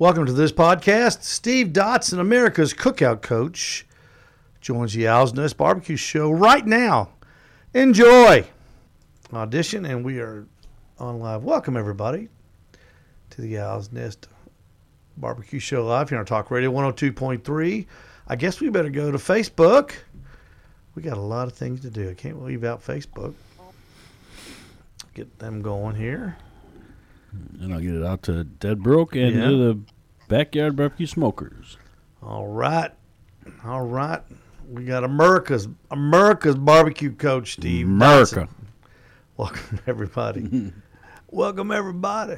[0.00, 1.24] Welcome to this podcast.
[1.24, 3.84] Steve Dotson, America's cookout coach,
[4.62, 7.10] joins the Owl's Nest Barbecue Show right now.
[7.74, 8.46] Enjoy!
[9.30, 10.46] Audition, and we are
[10.98, 11.44] on live.
[11.44, 12.30] Welcome, everybody,
[13.28, 14.26] to the Owl's Nest
[15.18, 17.86] Barbecue Show live here on Talk Radio 102.3.
[18.26, 19.92] I guess we better go to Facebook.
[20.94, 22.08] We got a lot of things to do.
[22.08, 23.34] I can't leave out Facebook.
[25.12, 26.38] Get them going here.
[27.32, 29.48] And I'll get it out to Dead Broke and Yeah.
[29.48, 29.78] to the
[30.28, 31.76] Backyard Barbecue Smokers.
[32.22, 32.90] All right.
[33.64, 34.22] All right.
[34.68, 37.86] We got America's America's barbecue coach, Steve.
[37.86, 38.48] America.
[39.36, 40.72] Welcome everybody.
[41.30, 42.36] Welcome everybody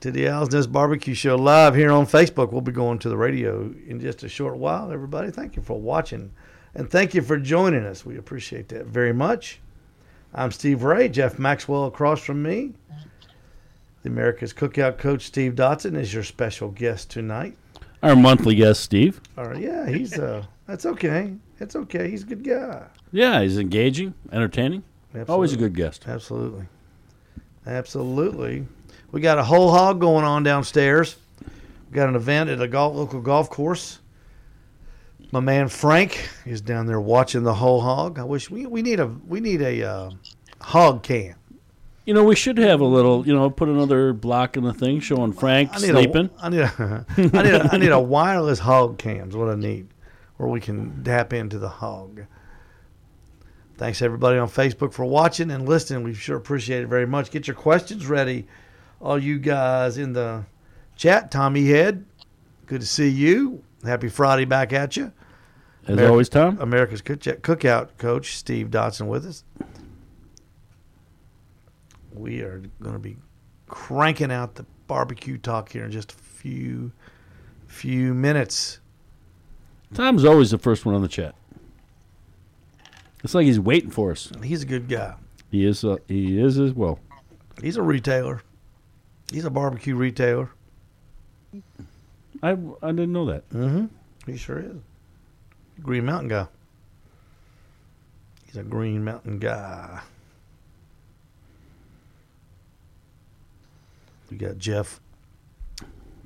[0.00, 2.52] to the Owl's Nest Barbecue Show live here on Facebook.
[2.52, 4.92] We'll be going to the radio in just a short while.
[4.92, 6.30] Everybody, thank you for watching
[6.74, 8.04] and thank you for joining us.
[8.04, 9.60] We appreciate that very much.
[10.34, 11.08] I'm Steve Ray.
[11.08, 12.74] Jeff Maxwell across from me.
[14.04, 17.56] The America's Cookout Coach Steve Dotson is your special guest tonight.
[18.02, 19.18] Our monthly guest, Steve.
[19.38, 21.32] All right, yeah, he's uh, that's okay.
[21.58, 22.10] It's okay.
[22.10, 22.84] He's a good guy.
[23.12, 24.84] Yeah, he's engaging, entertaining.
[25.26, 26.04] Always a good guest.
[26.06, 26.66] Absolutely,
[27.66, 28.66] absolutely.
[29.10, 31.16] We got a whole hog going on downstairs.
[31.90, 34.00] We got an event at a golf, local golf course.
[35.32, 38.18] My man Frank is down there watching the whole hog.
[38.18, 40.10] I wish we we need a we need a uh,
[40.60, 41.36] hog cam.
[42.04, 45.00] You know, we should have a little, you know, put another block in the thing
[45.00, 46.28] showing Frank I sleeping.
[46.38, 49.30] A, I need a I need a, I need a wireless hog cam.
[49.30, 49.88] Is what I need,
[50.36, 52.26] where we can tap into the hog.
[53.76, 56.04] Thanks everybody on Facebook for watching and listening.
[56.04, 57.30] We sure appreciate it very much.
[57.30, 58.46] Get your questions ready,
[59.00, 60.44] all you guys in the
[60.96, 61.30] chat.
[61.30, 62.04] Tommy Head,
[62.66, 63.64] good to see you.
[63.82, 65.10] Happy Friday back at you.
[65.86, 66.58] As Ameri- always, Tom.
[66.60, 69.44] America's Cookout Coach Steve Dotson with us.
[72.14, 73.16] We are going to be
[73.66, 76.92] cranking out the barbecue talk here in just a few
[77.66, 78.78] few minutes.
[79.94, 81.34] Tom's always the first one on the chat.
[83.22, 84.30] It's like he's waiting for us.
[84.42, 85.14] He's a good guy.
[85.50, 85.84] He is.
[85.84, 86.98] Uh, he is as well.
[87.60, 88.42] He's a retailer.
[89.32, 90.50] He's a barbecue retailer.
[92.42, 93.48] I I didn't know that.
[93.50, 93.86] Mm-hmm.
[94.30, 94.76] He sure is.
[95.82, 96.46] Green Mountain guy.
[98.46, 100.00] He's a Green Mountain guy.
[104.34, 105.00] We got Jeff.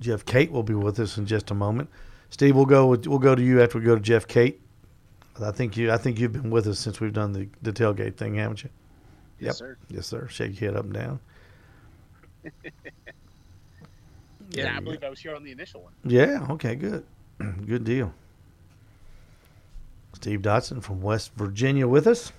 [0.00, 1.90] Jeff Kate will be with us in just a moment.
[2.30, 2.86] Steve, we'll go.
[2.86, 4.62] With, we'll go to you after we go to Jeff Kate.
[5.44, 5.92] I think you.
[5.92, 8.70] I think you've been with us since we've done the, the tailgate thing, haven't you?
[9.38, 9.54] Yes, Yep.
[9.56, 9.76] sir.
[9.90, 10.26] Yes, sir.
[10.28, 11.20] Shake your head up and down.
[14.50, 15.92] Yeah, I believe I was here on the initial one.
[16.04, 16.46] Yeah.
[16.52, 16.74] Okay.
[16.74, 17.04] Good.
[17.66, 18.14] good deal.
[20.14, 22.32] Steve Dotson from West Virginia with us.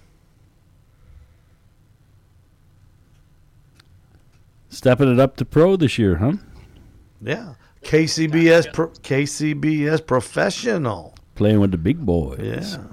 [4.69, 6.34] Stepping it up to pro this year, huh?
[7.22, 7.56] Yeah.
[7.84, 11.16] KCBS pro, KCBS professional.
[11.35, 12.40] Playing with the big boys.
[12.40, 12.84] Yeah.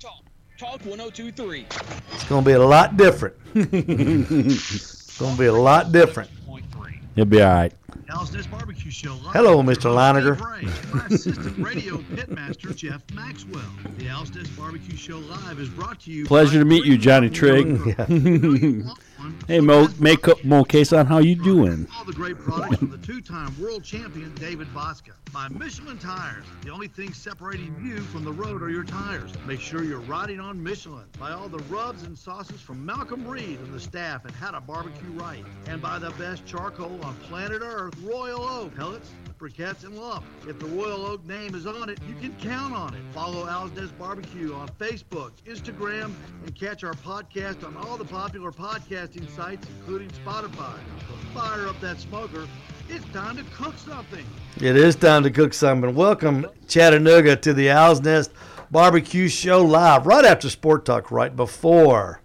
[0.00, 0.24] Talk,
[0.58, 1.66] talk 1023.
[2.12, 3.36] It's going to be a lot different.
[3.54, 6.30] it's going to be a lot different.
[6.46, 7.00] Point three.
[7.14, 7.72] He'll be all right.
[8.12, 9.14] Owl's Nest Barbecue Show.
[9.14, 9.32] Live.
[9.34, 9.84] Hello, Mr.
[9.84, 11.16] host, Leininger.
[11.16, 13.62] Steve Ray, and my radio pitmaster, Jeff Maxwell.
[13.98, 16.24] The Owl's Nest Barbecue Show Live is brought to you.
[16.26, 18.84] Pleasure to meet you, Johnny Green Trigg.
[19.46, 21.06] Hey, Mo, make up Mo Queson.
[21.06, 21.86] How you doing?
[21.96, 25.12] all the great products from the two-time world champion David Bouska.
[25.32, 29.32] By Michelin Tires, the only thing separating you from the road are your tires.
[29.46, 31.04] Make sure you're riding on Michelin.
[31.18, 34.60] By all the rubs and sauces from Malcolm Reed and the staff at How to
[34.60, 35.44] Barbecue Right.
[35.66, 38.74] And by the best charcoal on planet Earth, Royal Oak.
[38.76, 40.24] Pellets, briquettes, and lump.
[40.46, 43.00] If the Royal Oak name is on it, you can count on it.
[43.14, 46.12] Follow Owl's Nest Barbecue on Facebook, Instagram,
[46.44, 50.76] and catch our podcast on all the popular podcasting sites, including Spotify.
[51.08, 52.46] So fire up that smoker.
[52.90, 54.26] It's time to cook something.
[54.60, 55.94] It is time to cook something.
[55.94, 58.32] Welcome, Chattanooga, to the Owl's Nest
[58.70, 62.20] Barbecue Show live right after Sport Talk, right before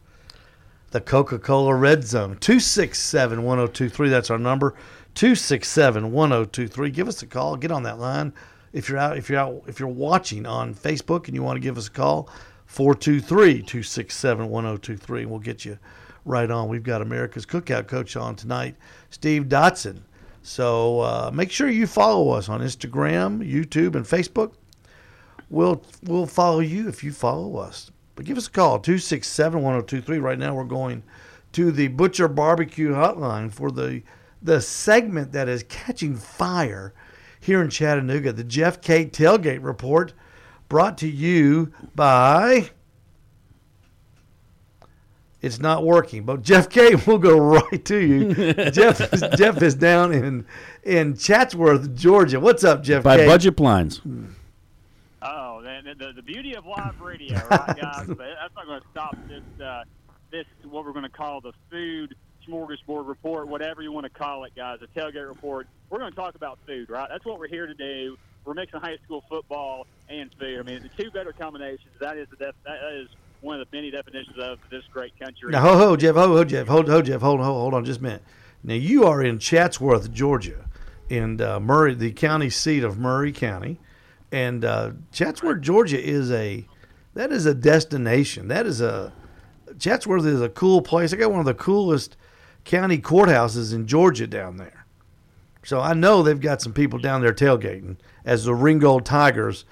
[0.91, 2.37] the Coca Cola Red Zone.
[2.39, 4.09] 267 1023.
[4.09, 4.75] That's our number.
[5.15, 6.91] 267 1023.
[6.91, 7.55] Give us a call.
[7.55, 8.33] Get on that line.
[8.73, 11.61] If you're out, if you're out, if you're watching on Facebook and you want to
[11.61, 12.29] give us a call,
[12.65, 15.79] 423 267 1023, and we'll get you
[16.25, 16.67] right on.
[16.67, 18.75] We've got America's Cookout Coach on tonight,
[19.09, 20.01] Steve Dotson.
[20.43, 24.53] So uh, make sure you follow us on Instagram, YouTube, and Facebook.
[25.49, 27.91] We'll we'll follow you if you follow us.
[28.15, 30.21] But give us a call 267-1023.
[30.21, 31.03] Right now we're going
[31.53, 34.03] to the Butcher Barbecue Hotline for the
[34.45, 36.93] the segment that is catching fire
[37.39, 40.13] here in Chattanooga, the Jeff K Tailgate Report,
[40.69, 42.69] brought to you by
[45.41, 46.23] it's not working.
[46.23, 47.37] But Jeff K, we'll go
[47.71, 48.33] right to you.
[48.71, 50.45] Jeff, is, Jeff is down in
[50.83, 52.39] in Chatsworth, Georgia.
[52.39, 53.25] What's up, Jeff By K?
[53.25, 54.01] budget blinds.
[55.21, 58.07] Oh, the, the, the beauty of live radio, right, guys?
[58.07, 59.83] but that's not going to stop this, uh,
[60.31, 62.15] this what we're going to call the food
[62.47, 65.67] smorgasbord report, whatever you want to call it, guys, a tailgate report.
[65.89, 67.07] We're going to talk about food, right?
[67.09, 68.17] That's what we're here to do.
[68.45, 70.59] We're mixing high school football and food.
[70.59, 71.91] I mean, the two better combinations.
[71.99, 73.09] That is the def- that is
[73.41, 75.51] one of the many definitions of this great country.
[75.51, 77.99] Now, ho, ho, Jeff, ho, ho, Jeff, hold, ho, Jeff, hold, hold, hold on, just
[77.99, 78.23] a minute.
[78.63, 80.65] Now, you are in Chatsworth, Georgia,
[81.09, 83.79] in uh, Murray, the county seat of Murray County,
[84.31, 86.67] and uh, Chatsworth, Georgia, is a
[87.13, 88.47] that is a destination.
[88.47, 89.13] That is a
[89.79, 91.13] Chatsworth is a cool place.
[91.13, 92.17] I got one of the coolest
[92.65, 94.85] county courthouses in Georgia down there.
[95.63, 99.65] So I know they've got some people down there tailgating as the Ringgold Tigers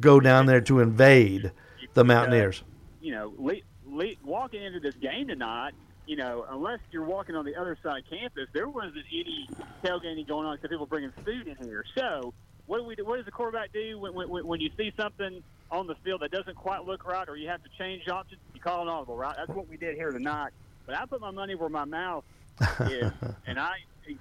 [0.00, 1.52] go down there to invade
[1.94, 2.62] the Mountaineers.
[3.00, 5.72] you know, le- le- walking into this game tonight,
[6.06, 9.48] you know, unless you're walking on the other side of campus, there wasn't any
[9.82, 11.84] tailgating going on because people bringing food in here.
[11.96, 12.34] So,
[12.66, 13.04] what do we do?
[13.04, 16.32] What does the quarterback do when, when, when you see something on the field that
[16.32, 18.40] doesn't quite look right, or you have to change options?
[18.54, 19.34] You call an audible, right?
[19.36, 20.50] That's what we did here tonight.
[20.84, 22.24] But I put my money where my mouth
[22.80, 23.12] is,
[23.46, 23.76] and I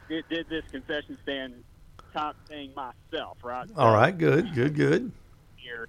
[0.10, 1.64] did, did this concession stand
[2.14, 3.70] top thing myself, right?
[3.78, 5.12] All right, good, good, good.
[5.58, 5.88] here.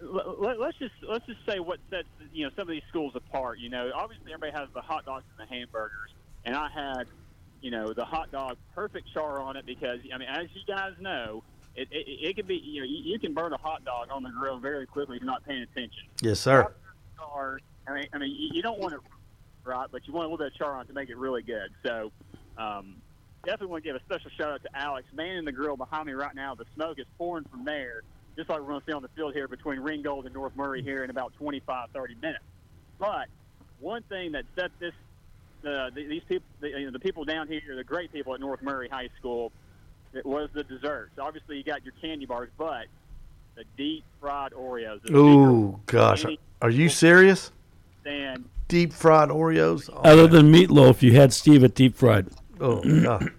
[0.00, 3.58] Let, let's just let's just say what sets you know some of these schools apart.
[3.58, 6.10] You know, obviously everybody has the hot dogs and the hamburgers,
[6.44, 7.04] and I had
[7.60, 10.92] you know the hot dog perfect char on it because I mean as you guys
[11.00, 11.42] know.
[11.76, 14.24] It, it, it can be, you know, you, you can burn a hot dog on
[14.24, 16.08] the grill very quickly if you're not paying attention.
[16.20, 16.74] Yes, sir.
[17.16, 19.00] Char, I mean, I mean, you, you don't want it
[19.68, 21.42] right, but you want a little bit of char on it to make it really
[21.42, 21.70] good.
[21.84, 22.10] So,
[22.56, 22.96] um,
[23.44, 26.12] definitely want to give a special shout out to Alex, manning the grill behind me
[26.12, 26.54] right now.
[26.54, 28.02] The smoke is pouring from there,
[28.36, 30.82] just like we're going to see on the field here between Ringgold and North Murray
[30.82, 32.44] here in about 25, 30 minutes.
[32.98, 33.28] But
[33.80, 34.92] one thing that set this,
[35.64, 38.40] uh, the, these people, the, you know, the people down here, the great people at
[38.40, 39.52] North Murray High School,
[40.12, 41.18] it was the desserts.
[41.18, 42.86] Obviously, you got your candy bars, but
[43.54, 45.08] the deep fried Oreos.
[45.10, 46.24] Ooh, gosh,
[46.62, 47.52] are you serious?
[48.08, 49.90] And Deep fried Oreos?
[49.92, 52.28] Oh, Other than meatloaf, you had Steve at deep fried.
[52.60, 53.30] oh God.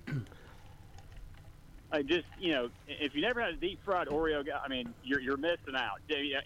[1.92, 5.20] I just you know, if you never had a deep fried Oreo, I mean, you're
[5.20, 6.02] you're missing out.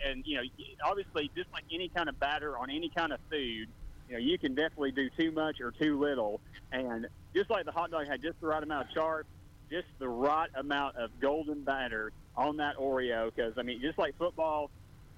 [0.07, 0.43] And you know,
[0.85, 3.67] obviously, just like any kind of batter on any kind of food,
[4.07, 6.39] you know, you can definitely do too much or too little.
[6.71, 9.25] And just like the hot dog had just the right amount of char,
[9.69, 13.29] just the right amount of golden batter on that Oreo.
[13.33, 14.71] Because I mean, just like football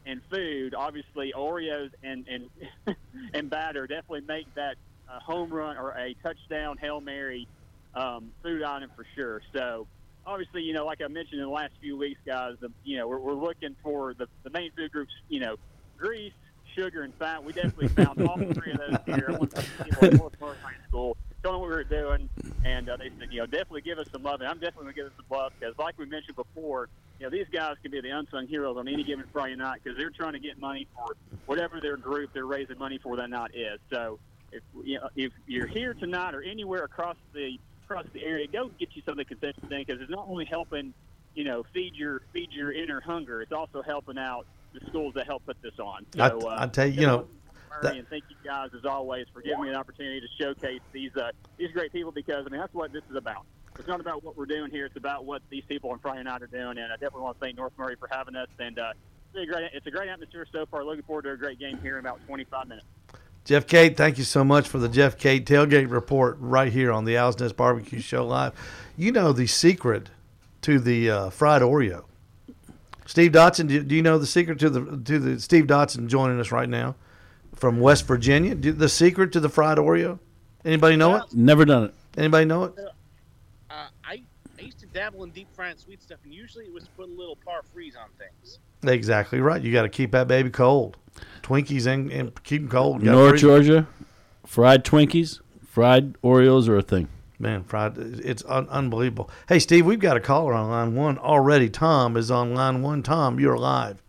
[0.05, 2.95] and food, obviously Oreos and and
[3.33, 4.75] and batter definitely make that
[5.09, 7.47] a home run or a touchdown hail mary
[7.95, 9.41] um, food item for sure.
[9.53, 9.87] So
[10.25, 13.07] obviously, you know, like I mentioned in the last few weeks, guys, the, you know,
[13.07, 15.55] we're, we're looking for the, the main food groups, you know,
[15.97, 16.33] grease,
[16.75, 17.43] sugar, and fat.
[17.43, 19.25] We definitely found all three of those here.
[19.29, 22.29] I went to North Murray High School, told them what we were doing,
[22.63, 24.41] and uh, they said, you know, definitely give us some love.
[24.41, 26.89] And I'm definitely going to give us some love because, like we mentioned before,
[27.19, 29.97] you know, these guys can be the unsung heroes on any given Friday night because
[29.97, 31.15] they're trying to get money for
[31.45, 33.79] whatever their group they're raising money for that night is.
[33.91, 34.19] So
[34.51, 38.71] if you know, if you're here tonight or anywhere across the across the area, go
[38.79, 40.93] get you some of the concession stand because it's not only helping,
[41.35, 43.41] you know, feed your feed your inner hunger.
[43.41, 46.05] It's also helping out the schools that help put this on.
[46.19, 47.27] I, So, uh, I tell you, you know,
[47.81, 51.15] That- and thank you guys as always for giving me an opportunity to showcase these
[51.15, 53.45] uh, these great people because I mean that's what this is about.
[53.77, 56.41] It's not about what we're doing here; it's about what these people on Friday night
[56.41, 56.77] are doing.
[56.77, 58.47] And I definitely want to thank North Murray for having us.
[58.59, 58.93] And uh,
[59.33, 60.83] it's a great it's a great atmosphere so far.
[60.85, 62.87] Looking forward to a great game here in about 25 minutes.
[63.43, 67.05] Jeff Kate, thank you so much for the Jeff Kate tailgate report right here on
[67.05, 68.53] the Owl's Nest Barbecue Show Live.
[68.97, 70.09] You know the secret
[70.61, 72.05] to the uh, fried Oreo.
[73.05, 76.39] Steve Dotson, do, do you know the secret to the to the Steve Dotson joining
[76.39, 76.95] us right now
[77.55, 78.55] from West Virginia?
[78.55, 80.19] The secret to the fried Oreo?
[80.63, 81.23] Anybody know it?
[81.33, 81.93] Never done it.
[82.17, 82.73] Anybody know it?
[83.69, 84.21] Uh, I,
[84.57, 87.07] I used to dabble in deep fried sweet stuff, and usually it was to put
[87.07, 88.59] a little par freeze on things.
[88.83, 89.61] Exactly right.
[89.61, 90.97] You got to keep that baby cold.
[91.43, 93.03] Twinkies and, and keep them cold.
[93.03, 93.87] You North Georgia,
[94.45, 97.07] fried Twinkies, fried Oreos are a thing.
[97.37, 99.29] Man, fried, it's un- unbelievable.
[99.47, 101.69] Hey, Steve, we've got a caller on line one already.
[101.69, 103.03] Tom is on line one.
[103.03, 104.01] Tom, you're live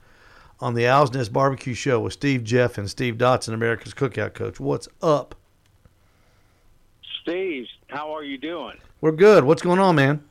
[0.61, 4.59] on the Owl's Nest Barbecue Show with Steve Jeff and Steve Dotson, America's Cookout Coach.
[4.59, 5.35] What's up?
[7.23, 8.77] Steve, how are you doing?
[9.01, 9.45] We're good.
[9.45, 10.23] What's going on, man?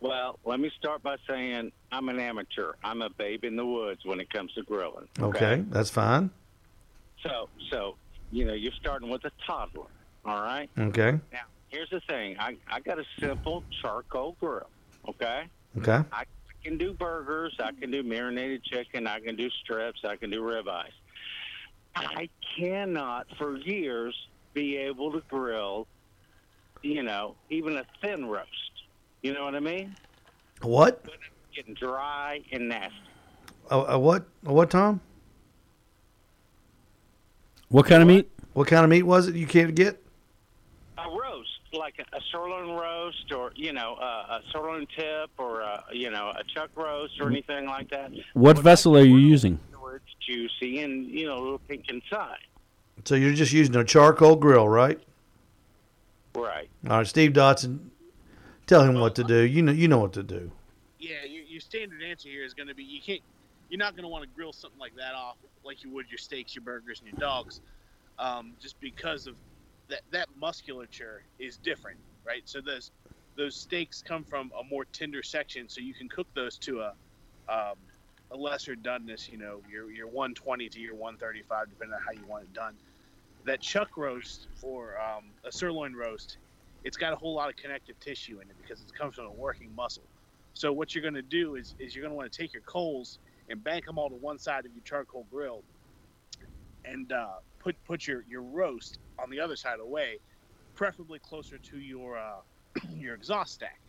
[0.00, 2.72] Well, let me start by saying I'm an amateur.
[2.82, 5.08] I'm a babe in the woods when it comes to grilling.
[5.20, 6.30] Okay, that's fine.
[7.22, 7.94] So, so
[8.32, 9.86] you know, you're starting with a toddler.
[10.24, 10.68] All right.
[10.78, 12.36] Okay, Now, here's the thing.
[12.38, 14.68] I I got a simple charcoal grill.
[15.08, 15.44] Okay.
[15.78, 16.24] okay, I
[16.62, 17.54] can do burgers.
[17.62, 19.06] I can do marinated chicken.
[19.06, 20.00] I can do strips.
[20.04, 20.92] I can do ribeyes.
[21.94, 22.28] I
[22.58, 24.14] cannot for years
[24.54, 25.86] be able to grill,
[26.82, 28.48] you know, even a thin roast.
[29.22, 29.94] You know what I mean?
[30.62, 31.04] What?
[31.54, 32.96] Getting dry and nasty.
[33.70, 34.26] A, a what?
[34.46, 35.00] A what, Tom?
[37.68, 38.30] What kind of meat?
[38.52, 40.02] What kind of meat was it you can't get?
[40.98, 45.60] A roast, like a, a sirloin roast, or you know, a, a sirloin tip, or
[45.60, 48.12] a, you know, a chuck roast, or anything like that.
[48.34, 49.58] What Well, vessel are you using?
[49.80, 52.38] where it's juicy and you know, a little pink inside.
[53.04, 55.00] So you're just using a charcoal grill, right?
[56.34, 56.68] Right.
[56.88, 57.78] All right, Steve Dotson,
[58.66, 59.42] tell him what to do.
[59.42, 60.50] You know, you know what to do.
[60.98, 63.20] Yeah, your, your standard answer here is going to be you can't.
[63.68, 66.18] You're not going to want to grill something like that off like you would your
[66.18, 67.60] steaks, your burgers, and your dogs,
[68.18, 69.34] um, just because of
[69.92, 70.02] that.
[70.12, 72.42] That musculature is different, right?
[72.46, 72.92] So those
[73.38, 76.94] those steaks come from a more tender section, so you can cook those to a
[77.48, 77.76] um,
[78.32, 79.30] a lesser doneness.
[79.30, 82.78] You know, your your 120 to your 135, depending on how you want it done.
[83.44, 86.38] That chuck roast or um, a sirloin roast,
[86.84, 89.32] it's got a whole lot of connective tissue in it because it comes from a
[89.34, 90.10] working muscle.
[90.54, 92.64] So what you're going to do is, is you're going to want to take your
[92.64, 95.64] coals and bank them all to one side of your charcoal grill,
[96.84, 100.18] and uh, put put your, your roast on the other side of the way,
[100.74, 102.40] preferably closer to your uh,
[102.94, 103.80] your exhaust stack.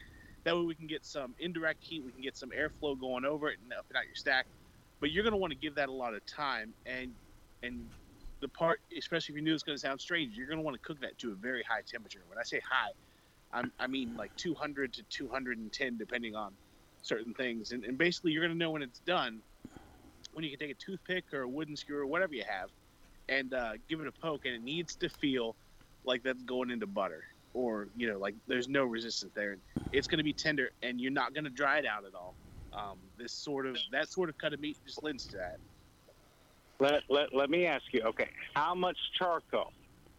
[0.43, 3.49] That way we can get some indirect heat, we can get some airflow going over
[3.49, 4.45] it and up and out your stack.
[4.99, 7.13] But you're going to want to give that a lot of time, and
[7.61, 7.89] and
[8.41, 10.75] the part, especially if you knew it's going to sound strange, you're going to want
[10.75, 12.21] to cook that to a very high temperature.
[12.27, 12.91] When I say high,
[13.53, 16.53] I'm, I mean like 200 to 210, depending on
[17.01, 17.71] certain things.
[17.71, 19.41] And, and basically, you're going to know when it's done
[20.33, 22.69] when you can take a toothpick or a wooden skewer whatever you have
[23.29, 25.55] and uh, give it a poke, and it needs to feel
[26.05, 29.57] like that's going into butter or, you know, like there's no resistance there.
[29.91, 32.35] It's going to be tender, and you're not going to dry it out at all.
[32.73, 35.57] Um, this sort of that sort of cut of meat just lends to that.
[36.79, 39.71] Let, let, let me ask you, okay, how much charcoal?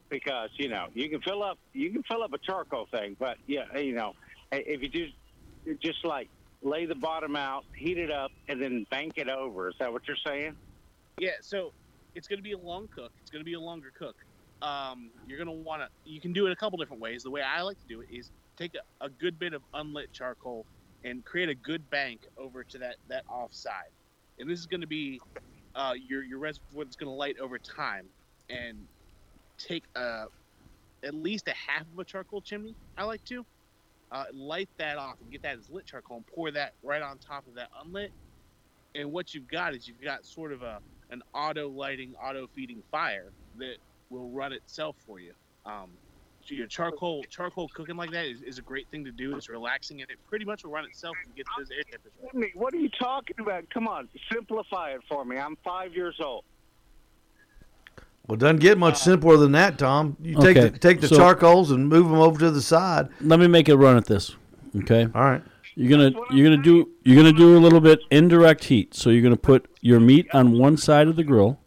[0.09, 3.37] Because you know you can fill up you can fill up a charcoal thing, but
[3.49, 4.13] yeah, you know
[4.53, 6.29] if you just just like
[6.63, 9.69] lay the bottom out, heat it up, and then bank it over.
[9.69, 10.57] Is that what you're saying?
[11.19, 11.73] Yeah, so
[12.15, 13.13] it's going to be a long cook.
[13.21, 14.17] It's going to be a longer cook.
[14.63, 15.89] Um, you're going to want to.
[16.11, 17.23] You can do it a couple different ways.
[17.23, 20.13] The way I like to do it is take a, a good bit of unlit
[20.13, 20.65] charcoal
[21.05, 23.91] and create a good bank over to that that off side.
[24.39, 25.21] And this is going to be
[25.75, 28.07] uh, your your reservoir that's going to light over time
[28.49, 28.79] and
[29.59, 30.25] take a
[31.03, 32.75] at least a half of a charcoal chimney.
[32.97, 33.45] I like to
[34.11, 37.19] uh, light that off and get that as lit charcoal and pour that right on
[37.19, 38.13] top of that unlit.
[38.95, 40.81] And what you've got is you've got sort of a
[41.15, 43.77] an auto lighting, auto feeding fire that
[44.11, 45.33] will run itself for you.
[45.65, 45.91] Um,
[46.45, 49.35] so your charcoal charcoal cooking like that is, is a great thing to do.
[49.35, 52.21] It's relaxing and it pretty much will run itself and get those air temperatures.
[52.35, 53.71] I mean, what are you talking about?
[53.71, 55.39] Come on, simplify it for me.
[55.39, 56.45] I'm five years old.
[58.27, 60.17] Well, doesn't get much simpler than that, Tom.
[60.23, 63.09] You take the, take the so- charcoals and move them over to the side.
[63.21, 64.37] Let me make it run at this.
[64.77, 65.09] Okay.
[65.15, 65.43] All right.
[65.77, 68.95] You're gonna you're gonna do you're gonna do a little bit indirect heat.
[68.95, 71.59] So you're gonna put your meat on one side of the grill,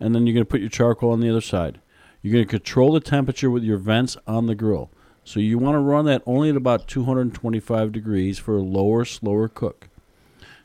[0.00, 1.80] and then you're gonna put your charcoal on the other side.
[2.22, 4.90] You're gonna control the temperature with your vents on the grill.
[5.24, 9.48] So you want to run that only at about 225 degrees for a lower, slower
[9.48, 9.88] cook.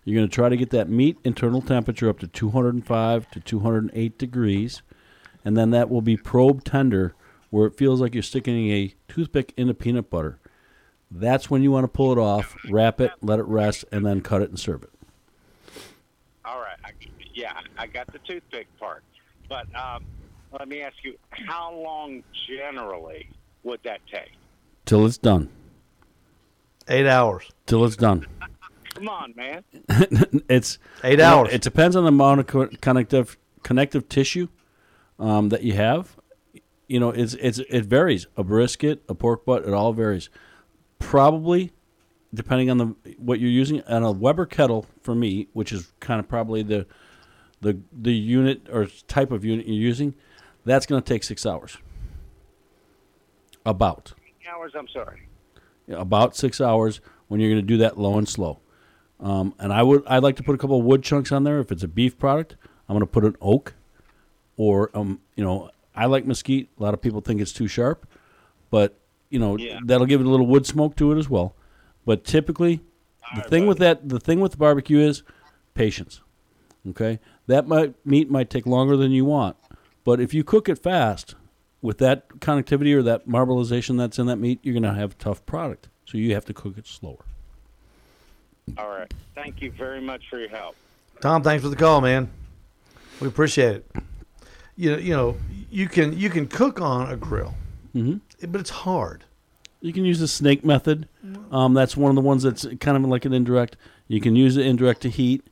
[0.03, 4.81] You're gonna try to get that meat internal temperature up to 205 to 208 degrees,
[5.43, 7.13] and then that will be probe tender,
[7.49, 10.39] where it feels like you're sticking a toothpick into peanut butter.
[11.09, 14.21] That's when you want to pull it off, wrap it, let it rest, and then
[14.21, 14.89] cut it and serve it.
[16.43, 16.77] All right.
[16.83, 16.91] I,
[17.33, 19.03] yeah, I got the toothpick part.
[19.47, 20.05] But um,
[20.57, 23.29] let me ask you, how long generally
[23.63, 24.31] would that take?
[24.85, 25.49] Till it's done.
[26.89, 27.49] Eight hours.
[27.65, 28.25] Till it's done.
[28.95, 29.63] Come on, man.
[30.49, 31.53] it's Eight you know, hours.
[31.53, 34.47] it depends on the amount of co- connective connective tissue
[35.19, 36.15] um, that you have.
[36.87, 38.27] You know, it's it's it varies.
[38.37, 40.29] A brisket, a pork butt, it all varies.
[40.99, 41.71] Probably,
[42.33, 42.85] depending on the
[43.17, 46.85] what you're using, on a Weber kettle for me, which is kind of probably the
[47.61, 50.13] the the unit or type of unit you're using,
[50.65, 51.77] that's going to take six hours.
[53.65, 54.13] About
[54.49, 55.27] Hours, I'm sorry.
[55.89, 58.59] about six hours when you're going to do that low and slow.
[59.19, 61.59] Um, and I would I'd like to put a couple of wood chunks on there.
[61.59, 62.55] If it's a beef product,
[62.87, 63.73] I'm going to put an oak,
[64.55, 66.69] or um, you know, I like mesquite.
[66.79, 68.07] A lot of people think it's too sharp,
[68.69, 68.97] but
[69.29, 69.79] you know Yeah.
[69.83, 71.55] that'll give it a little wood smoke to it as well.
[72.05, 72.81] But typically,
[73.35, 75.23] the thing with that the thing with the barbecue is
[75.73, 76.21] patience.
[76.89, 79.57] Okay, that might meat might take longer than you want,
[80.05, 81.35] but if you cook it fast
[81.81, 85.15] with that connectivity or that marbleization that's in that meat, you're going to have a
[85.15, 85.89] tough product.
[86.05, 87.25] So you have to cook it slower.
[88.77, 89.13] All right.
[89.35, 90.75] Thank you very much for your help.
[91.21, 92.29] Tom, thanks for the call, man.
[93.19, 93.85] We appreciate it.
[94.75, 95.37] you know, you know,
[95.71, 97.53] you can you can cook on a grill,
[97.95, 98.21] Mhm.
[98.41, 99.23] But it's hard.
[99.81, 101.07] You can use the snake method.
[101.51, 103.77] Um, that's one of the ones that's kind of like an indirect.
[104.07, 105.45] You can use it indirect to heat.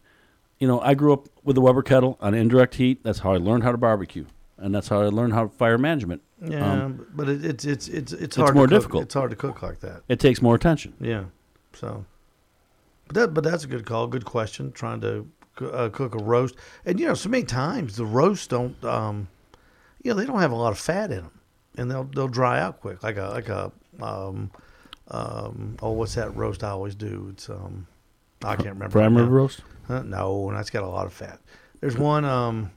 [0.60, 3.04] You know, I grew up with the Weber kettle on indirect heat.
[3.04, 4.26] That's how I learned how to barbecue,
[4.58, 6.22] and that's how I learned how to fire management.
[6.44, 8.50] Yeah, Um, but it, it's it's it's it's hard.
[8.50, 8.82] It's more to cook.
[8.82, 9.04] difficult.
[9.04, 10.02] It's hard to cook like that.
[10.10, 10.94] It takes more attention.
[11.00, 11.26] Yeah,
[11.74, 12.06] so,
[13.08, 14.08] but that but that's a good call.
[14.08, 14.72] Good question.
[14.72, 15.28] Trying to
[15.62, 19.28] uh, cook a roast, and you know, so many times the roasts don't, um,
[20.04, 21.35] you know, they don't have a lot of fat in them,
[21.78, 24.52] and they'll they'll dry out quick, like a like a um,
[25.10, 27.28] um, oh, what's that roast I always do?
[27.32, 27.88] It's um,
[28.44, 28.90] I can't remember.
[28.90, 29.62] Prime rib roast.
[29.88, 30.02] Huh?
[30.04, 31.40] No, and that's got a lot of fat.
[31.82, 32.26] There's one.
[32.26, 32.72] Um,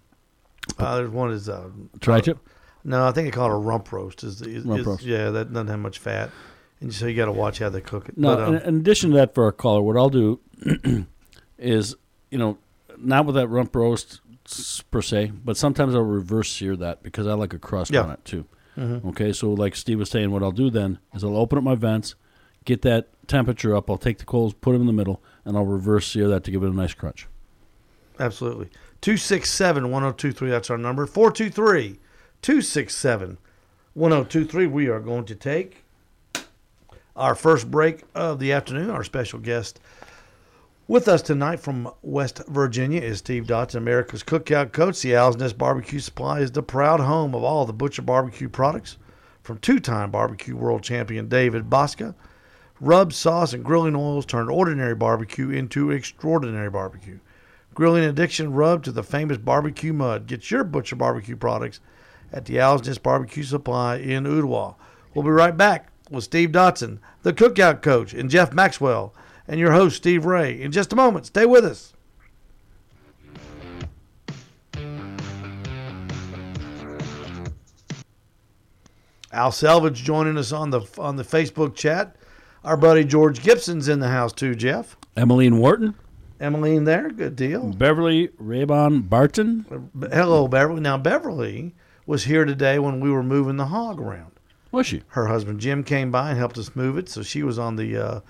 [0.78, 1.69] uh, there's one is uh,
[2.00, 2.38] Tri tip.
[2.85, 4.23] no, I think they call it a rump roast.
[4.25, 5.02] Is, is, Rump is- roast.
[5.02, 6.31] Yeah, that doesn't have much fat,
[6.81, 8.19] and so you got to watch how they cook it.
[8.19, 10.40] No, but, um, in, in addition to that, for our caller, what I'll do
[11.59, 11.95] is,
[12.31, 12.59] you know,
[12.99, 14.21] not with that rump roast
[14.90, 18.02] per se, but sometimes I'll reverse sear that because I like a crust Yeah.
[18.02, 18.45] On it too.
[18.78, 19.08] Mm-hmm.
[19.08, 21.75] Okay, so like Steve was saying, what I'll do then is I'll open up my
[21.75, 22.14] vents,
[22.64, 23.90] get that temperature up.
[23.90, 26.50] I'll take the coals, put them in the middle, and I'll reverse sear that to
[26.50, 27.26] give it a nice crunch.
[28.20, 28.66] Absolutely.
[29.00, 31.06] 267 1023, that's our number.
[31.06, 31.99] 423
[32.42, 33.38] 267
[33.94, 34.66] 1023.
[34.66, 35.85] We are going to take
[37.16, 38.90] our first break of the afternoon.
[38.90, 39.80] Our special guest
[40.88, 45.02] with us tonight from West Virginia is Steve Dotson, America's cookout coach.
[45.02, 48.97] The Owl's Nest Barbecue Supply is the proud home of all the Butcher barbecue products
[49.42, 52.14] from two time barbecue world champion David Bouska.
[52.80, 57.18] Rub, sauce, and grilling oils turn ordinary barbecue into extraordinary barbecue.
[57.75, 60.26] Grilling addiction rub to the famous barbecue mud.
[60.26, 61.80] Get your Butcher barbecue products
[62.33, 64.75] at the Owl's Nest Barbecue Supply in Ooltewah.
[65.12, 69.14] We'll be right back with Steve Dotson, the cookout coach, and Jeff Maxwell,
[69.49, 70.61] and your host, Steve Ray.
[70.61, 71.95] In just a moment, stay with us.
[79.33, 82.17] Al Salvage joining us on the on the Facebook chat.
[82.64, 84.97] Our buddy George Gibson's in the house too, Jeff.
[85.17, 85.95] Emmeline Wharton,
[86.40, 87.73] Emmeline there, good deal.
[87.73, 89.91] Beverly Raybon Barton.
[90.11, 90.80] Hello, Beverly.
[90.80, 91.75] Now Beverly
[92.06, 94.32] was here today when we were moving the hog around.
[94.71, 95.02] Was she?
[95.08, 97.97] Her husband Jim came by and helped us move it, so she was on the
[97.97, 98.21] uh,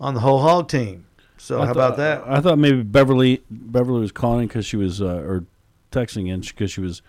[0.00, 1.06] on the whole hog team.
[1.36, 2.22] So I how thought- about that?
[2.26, 5.44] I thought maybe Beverly Beverly was calling because she was uh, or
[5.92, 7.02] texting in because she was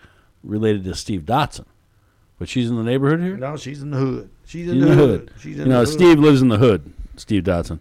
[0.44, 1.66] related to Steve Dotson,
[2.38, 3.36] but she's in the neighborhood here.
[3.36, 4.30] No, she's in the hood.
[4.46, 5.20] She's in, in the, the hood.
[5.20, 5.32] hood.
[5.40, 5.94] She's You in know, the hood.
[5.94, 6.92] Steve lives in the hood.
[7.16, 7.80] Steve Dotson.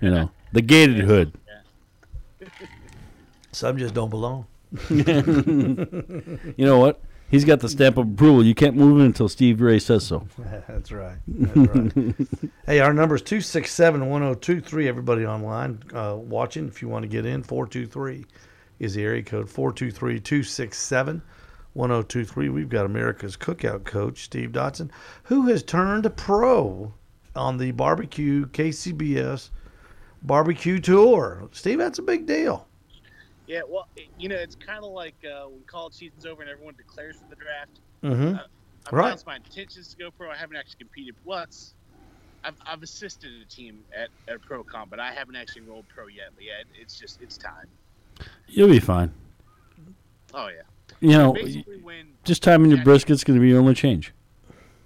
[0.00, 1.32] You know, the gated hood.
[3.52, 4.46] Some just don't belong.
[4.88, 7.00] You know what?
[7.30, 8.44] He's got the stamp of approval.
[8.44, 10.26] You can't move in until Steve Ray says so.
[10.68, 11.18] That's right.
[11.28, 12.14] That's right.
[12.66, 14.88] hey, our number is 267 1023.
[14.88, 18.24] Everybody online uh, watching, if you want to get in, 423
[18.78, 21.22] is the area code 423 267
[21.74, 22.48] 1023.
[22.48, 24.90] We've got America's cookout coach, Steve Dotson,
[25.24, 26.94] who has turned a pro
[27.36, 29.50] on the barbecue KCBS
[30.22, 31.48] barbecue tour.
[31.52, 32.66] Steve, that's a big deal.
[33.48, 36.74] Yeah, well, you know, it's kind of like uh, when college season's over and everyone
[36.76, 37.80] declares for the draft.
[38.04, 38.36] Mm-hmm.
[38.36, 39.06] I've Right.
[39.06, 40.30] announced my intentions to go pro.
[40.30, 41.14] I haven't actually competed.
[41.26, 41.74] It's,
[42.44, 46.06] I've, I've assisted a team at, at pro com, but I haven't actually enrolled pro
[46.06, 46.28] yet.
[46.34, 47.66] But yeah, it's just it's time.
[48.46, 49.12] You'll be fine.
[50.34, 50.62] Oh yeah.
[51.00, 54.12] You know, Basically, when just timing your brisket's going to be your only change.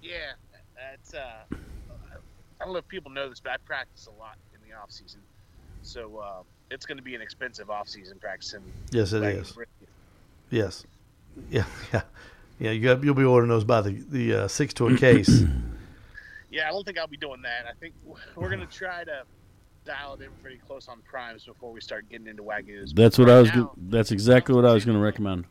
[0.01, 0.33] yeah,
[0.75, 4.59] that's uh, I don't know if people know this, but I practice a lot in
[4.69, 5.21] the off season,
[5.81, 8.61] so uh, it's going to be an expensive off season practicing.
[8.91, 9.51] Yes, it wagon is.
[9.51, 9.89] brisket.
[10.49, 10.85] Yes.
[11.49, 12.01] Yeah, yeah.
[12.59, 15.43] Yeah, you got, you'll be ordering those by the, the uh, six to a case.
[16.51, 17.65] Yeah, I don't think I'll be doing that.
[17.67, 17.95] I think
[18.35, 19.23] we're going to try to
[19.85, 22.93] dial it in pretty close on primes before we start getting into wagyus.
[22.93, 23.49] That's what Right I was.
[23.49, 25.45] now, go- That's exactly what I was going to recommend.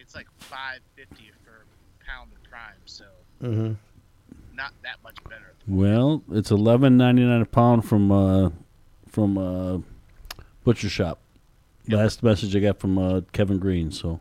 [0.00, 3.04] It's like five fifty for a pound of prime, so
[3.40, 3.74] hmm
[4.52, 5.54] not that much better.
[5.68, 8.50] Well, it's eleven ninety nine a pound from uh,
[9.06, 9.78] from uh,
[10.64, 11.20] butcher shop.
[11.86, 13.90] Last message I got from uh, Kevin Green.
[13.90, 14.18] So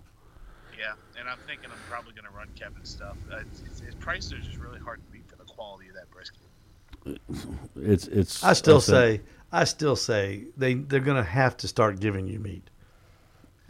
[0.77, 3.15] Yeah, and I'm thinking I'm probably going to run Kevin's stuff.
[3.31, 5.95] Uh, it's, it's, his prices are just really hard to beat for the quality of
[5.95, 6.41] that brisket.
[7.77, 8.43] it's it's.
[8.43, 12.27] I still I'll say, I still say they they're going to have to start giving
[12.27, 12.69] you meat.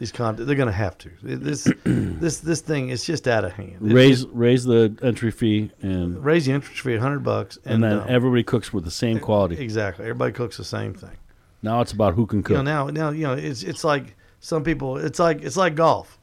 [0.00, 1.10] These con they're going to have to.
[1.22, 3.76] This this this thing is just out of hand.
[3.80, 8.00] It- raise raise the entry fee and raise the entry fee hundred bucks, and then
[8.00, 9.62] um, everybody cooks with the same quality.
[9.62, 10.04] exactly.
[10.04, 11.16] Everybody cooks the same thing.
[11.64, 12.56] Now it's about who can You cook.
[12.56, 14.98] know, now now you know it's it's like some people.
[14.98, 16.18] It's like it's like golf.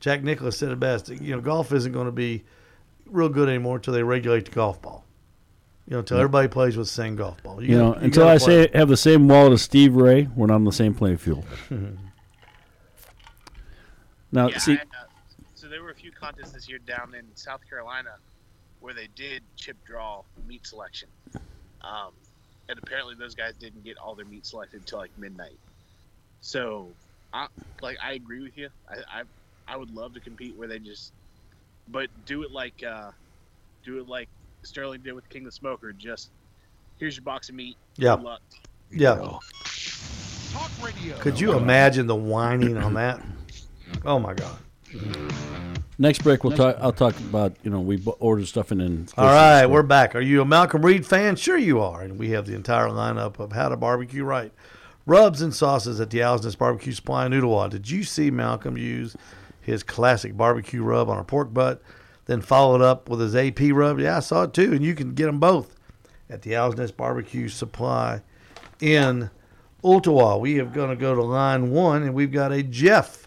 [0.00, 1.08] Jack Nicklaus said it best.
[1.08, 2.44] You know, golf isn't going to be
[3.06, 5.04] real good anymore until they regulate the golf ball.
[5.88, 7.62] You know, until everybody plays with the same golf ball.
[7.62, 8.66] you know, gotta- until I play.
[8.66, 11.44] say have the same wallet as Steve Ray, we're not on the same playing field.
[14.32, 14.78] now, Yeah, see, I, uh,
[15.28, 18.16] so so there were a few contests this year down in South Carolina
[18.80, 21.08] where they did chip draw meat selection,
[21.82, 22.12] um,
[22.68, 25.58] and apparently those guys didn't get all their meat selected until like midnight.
[26.40, 26.88] So,
[27.32, 27.46] I
[27.82, 28.68] like I agree with you.
[28.88, 29.22] I I,
[29.68, 31.12] I would love to compete where they just,
[31.88, 33.10] but do it like uh,
[33.84, 34.28] do it like
[34.62, 35.92] Sterling did with King of the Smoker.
[35.92, 36.30] Just
[36.98, 37.76] here's your box of meat.
[37.96, 38.16] Yeah.
[38.16, 38.40] Good luck.
[38.90, 39.14] Yeah.
[39.14, 41.16] Talk radio.
[41.18, 43.20] Could you imagine the whining on that?
[44.04, 44.58] Oh my God.
[45.98, 46.76] Next break, we'll talk.
[46.78, 49.08] I'll talk about you know we ordered stuff and then.
[49.16, 50.14] All right, we're back.
[50.14, 51.36] Are you a Malcolm Reed fan?
[51.36, 52.02] Sure you are.
[52.02, 54.52] And we have the entire lineup of how to barbecue right.
[55.06, 57.70] Rubs and sauces at the Owlsnest Barbecue Supply in Ooltewah.
[57.70, 59.16] Did you see Malcolm use
[59.60, 61.80] his classic barbecue rub on a pork butt,
[62.26, 63.98] then followed up with his AP rub?
[63.98, 64.72] Yeah, I saw it too.
[64.74, 65.76] And you can get them both
[66.28, 68.20] at the Owlsnest Barbecue Supply
[68.80, 69.30] in
[69.82, 70.40] Ooltewah.
[70.40, 73.25] We are going to go to line one, and we've got a Jeff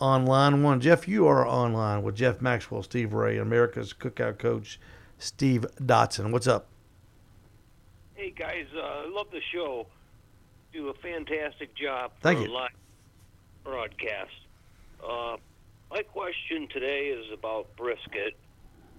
[0.00, 0.80] on line one.
[0.80, 4.78] Jeff, you are online with Jeff Maxwell, Steve Ray, America's cookout coach,
[5.18, 6.30] Steve Dotson.
[6.30, 6.66] What's up?
[8.14, 9.86] Hey guys, uh, I love the show.
[10.72, 12.52] Do a fantastic job Thank you.
[12.52, 12.70] live
[13.64, 14.30] broadcast.
[15.02, 15.36] Uh,
[15.90, 18.36] my question today is about brisket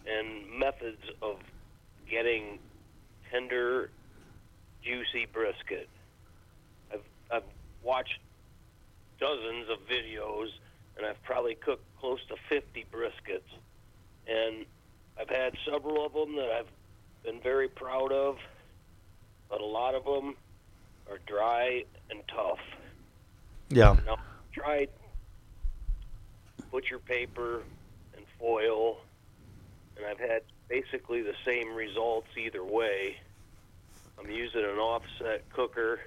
[0.08, 1.38] and methods of
[2.10, 2.60] getting
[3.32, 3.90] tender,
[4.84, 5.90] juicy brisket.
[6.92, 7.44] I've I've
[7.84, 8.20] watched
[9.20, 10.48] dozens of videos,
[10.98, 13.42] and I've probably cooked close to 50 briskets,
[14.28, 14.66] and
[15.20, 16.72] I've had several of them that I've
[17.24, 18.38] been very proud of
[19.50, 20.36] but a lot of them
[21.10, 22.60] are dry and tough.
[23.70, 23.96] Yeah.
[24.06, 24.18] Now,
[24.54, 24.90] tried
[26.72, 27.64] butcher paper
[28.16, 28.98] and foil,
[29.96, 33.16] and I've had basically the same results either way.
[34.20, 36.00] I'm using an offset cooker,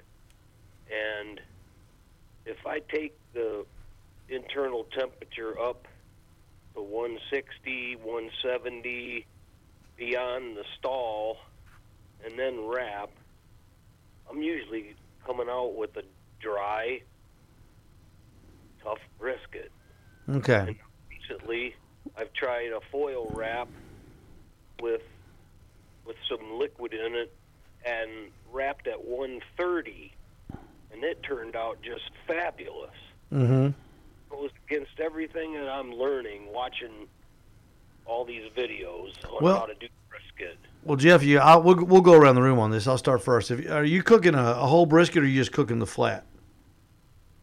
[0.91, 1.39] and
[2.45, 3.65] if I take the
[4.31, 5.87] internal temperature up
[6.73, 9.25] to 160, 170
[9.97, 11.37] beyond the stall,
[12.25, 13.09] and then wrap,
[14.29, 16.03] I'm usually coming out with a
[16.39, 17.01] dry,
[18.83, 19.71] tough brisket.
[20.29, 20.77] Okay.
[21.09, 21.75] Recently,
[22.17, 23.67] I've tried a foil wrap
[24.81, 25.01] with
[26.05, 27.31] with some liquid in it
[27.85, 30.13] and wrapped at 130,
[30.91, 32.89] and it turned out just fabulous.
[33.31, 33.69] Mm-hmm.
[34.67, 37.07] Against everything that I'm learning watching
[38.05, 40.57] all these videos on Well- how to do brisket.
[40.83, 42.87] Well, Jeff, you, I'll, we'll, we'll go around the room on this.
[42.87, 43.51] I'll start first.
[43.51, 46.25] If, are you cooking a, a whole brisket or are you just cooking the flat?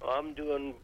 [0.07, 0.74] I'm doing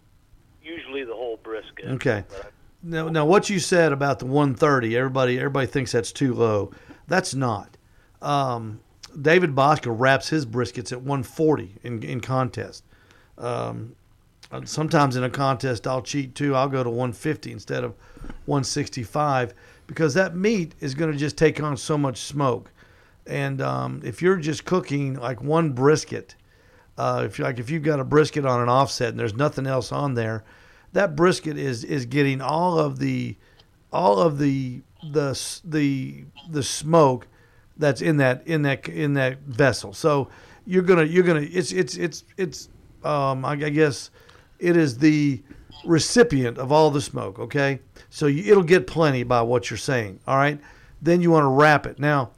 [0.62, 1.86] usually the whole brisket.
[1.86, 2.24] Okay.
[2.30, 2.46] I-
[2.82, 6.70] Now, now, what you said about the 130, everybody, everybody thinks that's too low.
[7.08, 7.76] That's not.
[8.22, 8.80] Um,
[9.20, 12.84] David Bouska wraps his briskets at 140 in in contest.
[13.38, 13.96] Um,
[14.64, 16.54] sometimes in a contest, I'll cheat too.
[16.54, 17.94] I'll go to 150 instead of
[18.46, 19.54] 165
[19.86, 22.70] because that meat is going to just take on so much smoke.
[23.26, 26.34] And um, if you're just cooking like one brisket,
[26.96, 29.66] uh, if you like, if you've got a brisket on an offset and there's nothing
[29.66, 30.44] else on there,
[30.92, 33.36] that brisket is is getting all of the
[33.92, 37.26] all of the the the the smoke
[37.76, 39.92] that's in that in that in that vessel.
[39.92, 40.28] So
[40.66, 42.68] you're gonna you're gonna it's it's it's it's
[43.02, 44.10] um I, I guess
[44.64, 45.42] it is the
[45.84, 47.38] recipient of all the smoke.
[47.38, 50.20] Okay, so you, it'll get plenty by what you're saying.
[50.26, 50.58] All right,
[51.02, 52.30] then you want to wrap it now.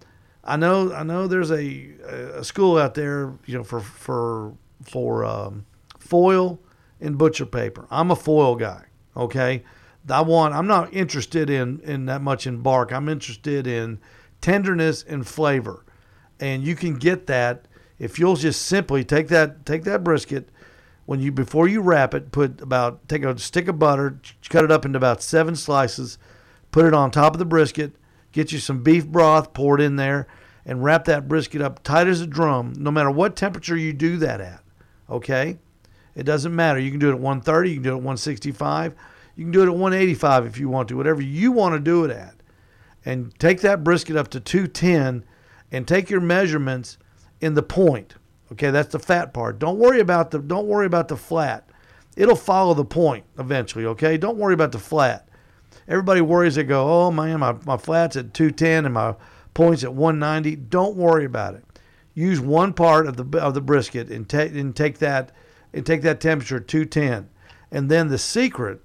[0.44, 1.90] I know I know there's a
[2.38, 5.66] a school out there, you know, for for for um,
[5.98, 6.60] foil
[7.00, 7.86] and butcher paper.
[7.90, 8.84] I'm a foil guy.
[9.16, 9.62] Okay,
[10.08, 10.54] I want.
[10.54, 12.92] I'm not interested in in that much in bark.
[12.92, 13.98] I'm interested in
[14.40, 15.84] tenderness and flavor,
[16.40, 17.66] and you can get that
[17.98, 20.50] if you'll just simply take that take that brisket
[21.06, 24.72] when you before you wrap it, put about take a stick of butter, cut it
[24.72, 26.18] up into about seven slices,
[26.72, 27.92] put it on top of the brisket,
[28.32, 30.26] get you some beef broth, pour it in there,
[30.66, 34.16] and wrap that brisket up tight as a drum, no matter what temperature you do
[34.18, 34.62] that at.
[35.08, 35.58] Okay?
[36.16, 36.78] It doesn't matter.
[36.78, 38.94] You can do it at 130, you can do it at 165,
[39.36, 42.04] you can do it at 185 if you want to, whatever you want to do
[42.04, 42.34] it at.
[43.04, 45.24] And take that brisket up to 210
[45.70, 46.98] and take your measurements
[47.40, 48.14] in the point.
[48.52, 49.58] Okay, that's the fat part.
[49.58, 51.68] Don't worry about the don't worry about the flat.
[52.16, 54.16] It'll follow the point eventually, okay?
[54.16, 55.28] Don't worry about the flat.
[55.88, 59.14] Everybody worries they go, "Oh man, my, my flat's at 210 and my
[59.54, 61.64] point's at 190." Don't worry about it.
[62.14, 65.32] Use one part of the of the brisket and take and take that
[65.74, 67.28] and take that temperature 210.
[67.70, 68.80] And then the secret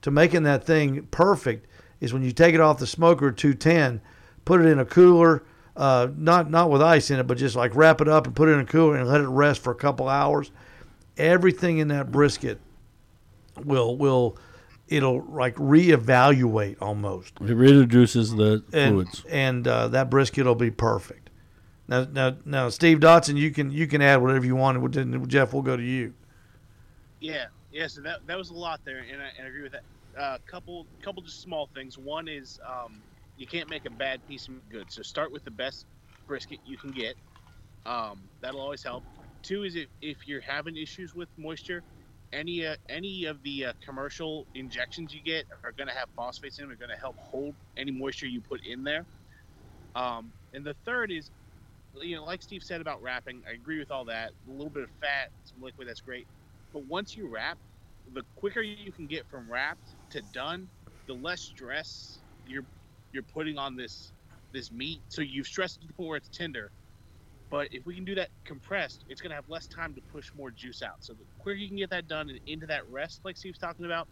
[0.00, 1.66] to making that thing perfect
[2.00, 4.00] is when you take it off the smoker 210,
[4.44, 5.44] put it in a cooler,
[5.76, 8.48] uh, not not with ice in it, but just like wrap it up and put
[8.48, 10.50] it in a cooler and let it rest for a couple hours.
[11.16, 12.60] Everything in that brisket
[13.64, 14.36] will will
[14.88, 17.34] it'll like reevaluate almost.
[17.40, 19.24] It reintroduces the and fluids.
[19.28, 21.30] and uh, that brisket will be perfect.
[21.88, 24.80] Now, now, now, Steve Dotson, you can you can add whatever you want.
[24.80, 26.14] We'll- Jeff, we'll go to you.
[27.20, 27.86] Yeah, yeah.
[27.86, 29.82] So that that was a lot there, and I, and I agree with that.
[30.16, 31.96] A uh, couple couple just small things.
[31.98, 33.00] One is um,
[33.36, 34.90] you can't make a bad piece of good.
[34.90, 35.86] So start with the best
[36.26, 37.16] brisket you can get.
[37.86, 39.04] Um, that'll always help.
[39.42, 41.82] Two is if, if you're having issues with moisture,
[42.32, 46.58] any uh, any of the uh, commercial injections you get are going to have phosphates
[46.58, 46.72] in them.
[46.72, 49.04] Are going to help hold any moisture you put in there.
[49.94, 51.30] Um, and the third is,
[52.00, 54.30] you know, like Steve said about wrapping, I agree with all that.
[54.48, 56.26] A little bit of fat, some liquid, that's great.
[56.72, 57.58] But once you wrap,
[58.14, 60.68] the quicker you can get from wrapped to done,
[61.06, 62.64] the less stress you're
[63.12, 64.12] you're putting on this
[64.52, 65.00] this meat.
[65.08, 66.70] So you've stressed it to the point where it's tender.
[67.50, 70.50] But if we can do that compressed, it's gonna have less time to push more
[70.50, 70.96] juice out.
[71.00, 73.84] So the quicker you can get that done and into that rest, like Steve's talking
[73.84, 74.08] about,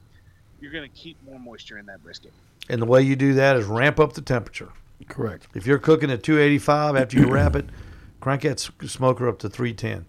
[0.61, 2.33] you're gonna keep more moisture in that brisket.
[2.69, 4.69] And the way you do that is ramp up the temperature.
[5.09, 5.49] Correct.
[5.55, 7.67] If you're cooking at 285 after you wrap it,
[8.21, 10.05] crank that smoker up to 310.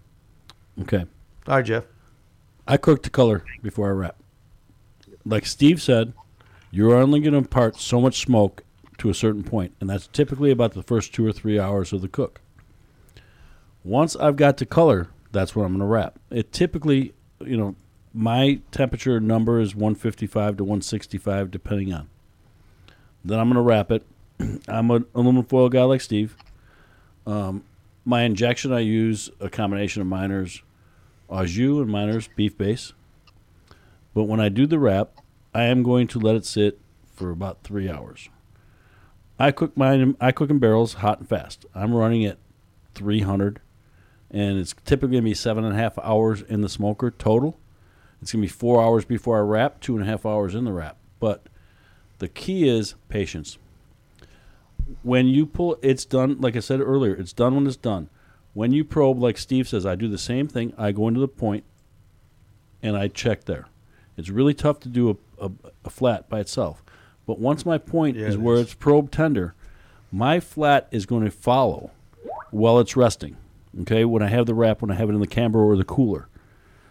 [0.82, 1.06] Okay.
[1.48, 1.84] All right, Jeff.
[2.66, 4.16] I cook the color before I wrap.
[5.24, 6.12] Like Steve said,
[6.70, 8.62] you're only going to impart so much smoke
[9.02, 12.02] to a certain point, and that's typically about the first two or three hours of
[12.02, 12.40] the cook.
[13.82, 16.20] Once I've got to color, that's what I'm going to wrap.
[16.30, 17.74] It typically, you know,
[18.14, 22.08] my temperature number is 155 to 165, depending on.
[23.24, 24.06] Then I'm going to wrap it.
[24.68, 26.36] I'm an aluminum foil guy like Steve.
[27.26, 27.64] Um,
[28.04, 30.62] my injection, I use a combination of Minor's,
[31.28, 32.92] au jus and Minor's beef base.
[34.14, 35.10] But when I do the wrap,
[35.52, 36.78] I am going to let it sit
[37.16, 38.28] for about three hours.
[39.42, 40.16] I cook mine.
[40.20, 41.66] I cook in barrels, hot and fast.
[41.74, 42.38] I'm running at
[42.94, 43.60] 300,
[44.30, 47.58] and it's typically gonna be seven and a half hours in the smoker total.
[48.20, 50.72] It's gonna be four hours before I wrap, two and a half hours in the
[50.72, 50.96] wrap.
[51.18, 51.48] But
[52.20, 53.58] the key is patience.
[55.02, 56.40] When you pull, it's done.
[56.40, 58.10] Like I said earlier, it's done when it's done.
[58.54, 60.72] When you probe, like Steve says, I do the same thing.
[60.78, 61.64] I go into the point,
[62.80, 63.66] and I check there.
[64.16, 65.50] It's really tough to do a, a,
[65.86, 66.84] a flat by itself.
[67.26, 68.62] But once my point Yeah, is it where is.
[68.62, 69.54] it's probe tender,
[70.10, 71.90] my flat is going to follow
[72.50, 73.36] while it's resting.
[73.82, 75.84] Okay, when I have the wrap, when I have it in the Cambro or the
[75.84, 76.28] cooler.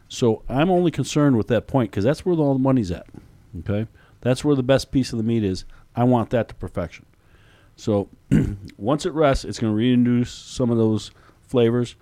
[0.08, 3.06] So I'm only concerned with that point because that's where all the money's at.
[3.60, 3.88] Okay,
[4.22, 5.65] that's where the best piece of the meat is.
[5.96, 7.06] I want that to perfection.
[7.76, 8.10] So
[8.78, 11.12] once it rests, it's going to reintroduce some of those
[11.44, 11.96] flavors,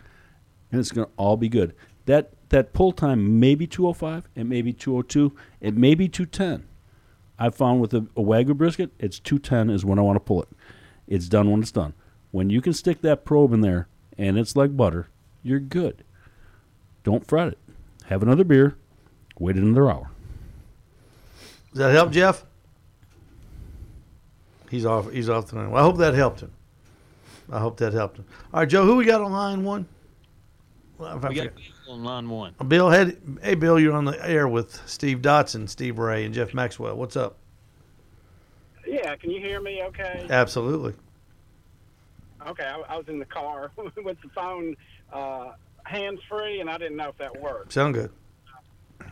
[0.72, 1.76] and it's going to all be good.
[2.06, 6.68] That that pull time may be 205, it may be 202, it may be 210.
[7.40, 10.42] I've found with a, a wagyu brisket, it's 210 is when I want to pull
[10.44, 10.50] it.
[11.08, 11.94] It's done when it's done.
[12.32, 15.08] When you can stick that probe in there and it's like butter,
[15.42, 16.04] you're good.
[17.04, 17.58] Don't fret it.
[18.06, 18.76] Have another beer.
[19.40, 20.12] Wait another hour.
[21.72, 22.44] Does that help, Jeff?
[24.70, 25.10] He's off.
[25.12, 25.72] He's off line.
[25.72, 26.52] Well, I hope that helped him.
[27.52, 28.26] I hope that helped him.
[28.54, 28.86] All right, Joe.
[28.86, 29.88] Who we got on line one?
[31.00, 32.54] Well, We got forget- Bill on line one.
[32.68, 36.54] Bill, head, hey Bill, you're on the air with Steve Dotson, Steve Ray, and Jeff
[36.54, 36.96] Maxwell.
[36.98, 37.38] What's up?
[38.86, 40.28] Yeah, can you hear me okay?
[40.30, 40.94] Absolutely.
[42.46, 44.76] Okay, I, I was in the car with the phone
[45.14, 45.52] uh,
[45.84, 47.72] hands free, and I didn't know if that worked.
[47.74, 48.12] Sound good.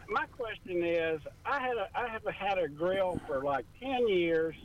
[0.10, 4.56] My question is, I had a I have had a grill for like ten years,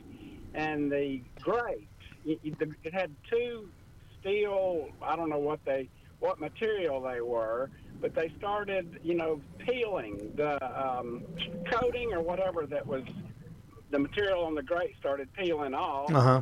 [0.53, 1.87] and the grate
[2.25, 3.69] it, it it had two
[4.19, 4.89] steel.
[5.01, 5.89] I don't know what they
[6.23, 11.23] what material they were, but they started you know peeling the um,
[11.69, 13.03] coating or whatever that was
[13.91, 16.09] the material on the grate started peeling off.
[16.11, 16.41] Uh huh.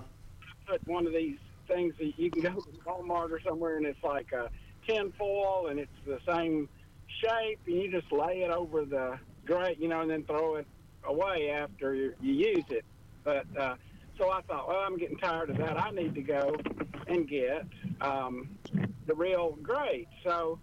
[0.67, 4.04] put one of these things that you can go to Walmart or somewhere and it's
[4.04, 4.50] like a
[4.88, 6.70] tin foil and it's the same
[7.24, 10.67] shape and you just lay it over the grate, you know, and then throw it
[11.06, 12.86] away after you, you use it.
[13.24, 13.76] But uh,
[14.20, 15.80] so I thought, well, I'm getting tired of that.
[15.80, 16.56] I need to go
[17.08, 17.65] and get
[18.00, 18.58] um,
[19.08, 20.08] the real grate.
[20.24, 20.60] So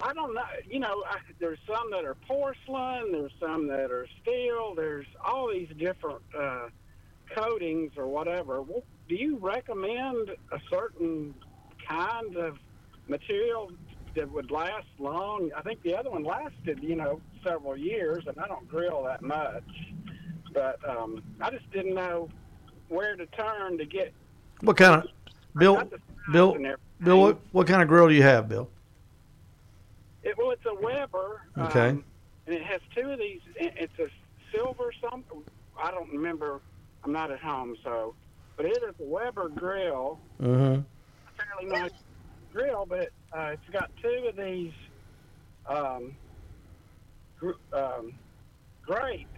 [0.00, 0.42] I don't know.
[0.68, 3.12] You know, I, there's some that are porcelain.
[3.12, 4.74] There's some that are steel.
[4.74, 6.68] There's all these different uh,
[7.34, 8.62] coatings or whatever.
[8.62, 11.34] Well, do you recommend a certain
[11.86, 12.58] kind of
[13.08, 13.72] material
[14.14, 15.50] that would last long?
[15.56, 19.22] I think the other one lasted, you know, several years, and I don't grill that
[19.22, 19.64] much.
[20.52, 22.28] But um, I just didn't know
[22.88, 24.12] where to turn to get.
[24.62, 25.10] What kind of
[25.56, 25.82] Bill?
[26.32, 26.56] Bill?
[27.02, 27.20] Bill?
[27.20, 28.68] What, what kind of grill do you have, Bill?
[30.22, 31.42] It, well, it's a Weber.
[31.58, 31.88] Okay.
[31.88, 32.04] Um,
[32.46, 33.40] and it has two of these.
[33.56, 34.08] It's a
[34.54, 35.42] silver something.
[35.82, 36.60] I don't remember.
[37.04, 38.14] I'm not at home, so.
[38.56, 40.18] But it is a Weber grill.
[40.40, 40.82] Mm-hmm.
[41.36, 41.90] fairly nice
[42.52, 44.72] grill, but uh, it's got two of these
[45.66, 46.14] um,
[47.38, 48.12] gr- um,
[48.82, 49.28] grape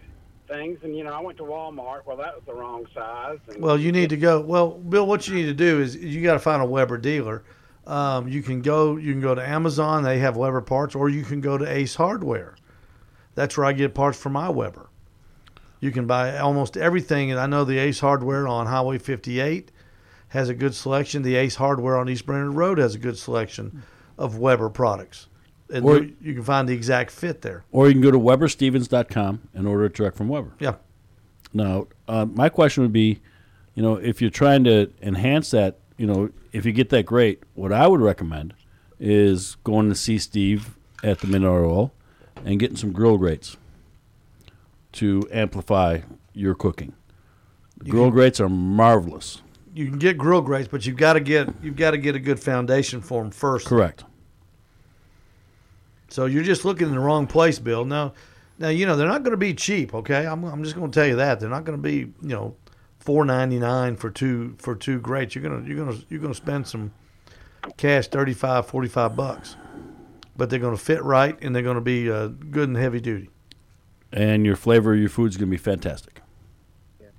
[0.53, 2.05] things, and you know, I went to Walmart.
[2.05, 3.39] Well, that was the wrong size.
[3.47, 4.39] And Well, you need to go.
[4.39, 7.43] Well, Bill, what you need to do is you got to find a Weber dealer.
[7.85, 8.97] Um, you can go.
[8.97, 10.03] You can go to Amazon.
[10.03, 12.55] They have Weber parts, or you can go to Ace Hardware.
[13.35, 14.89] That's where I get parts for my Weber.
[15.79, 19.71] You can buy almost everything, and I know the Ace Hardware on Highway 58
[20.29, 21.23] has a good selection.
[21.23, 23.83] The Ace Hardware on East Brainerd Road has a good selection
[24.17, 25.27] of Weber products,
[25.73, 27.63] and Or- you- you can find the exact fit there.
[27.71, 30.51] Or you can go to WeberStevens.com and order it direct from Weber.
[30.59, 30.75] Yeah.
[31.53, 33.19] Now, uh, my question would be,
[33.75, 37.41] you know, if you're trying to enhance that, you know, if you get that great,
[37.55, 38.53] what I would recommend
[38.99, 41.93] is going to see Steve at the Mineral Oil
[42.45, 43.57] and getting some grill grates
[44.93, 45.99] to amplify
[46.33, 46.93] your cooking.
[47.77, 49.41] The grill grates are marvelous.
[49.75, 52.19] You can get grill grates, but you've got to get you've got to get a
[52.19, 53.65] good foundation for them first.
[53.67, 54.03] Correct.
[56.13, 57.85] So you're just looking in the wrong place, Bill.
[57.85, 58.13] Now,
[58.59, 59.95] now you know they're not going to be cheap.
[59.95, 62.13] Okay, I'm, I'm just going to tell you that they're not going to be you
[62.21, 62.55] know
[62.99, 65.33] four ninety nine for two for two grates.
[65.33, 66.93] You're gonna you're gonna you're gonna spend some
[67.77, 69.55] cash 35, 45 bucks,
[70.37, 73.01] but they're going to fit right and they're going to be uh, good and heavy
[73.01, 73.31] duty.
[74.11, 76.21] And your flavor of your food is going to be fantastic.
[76.99, 77.09] And,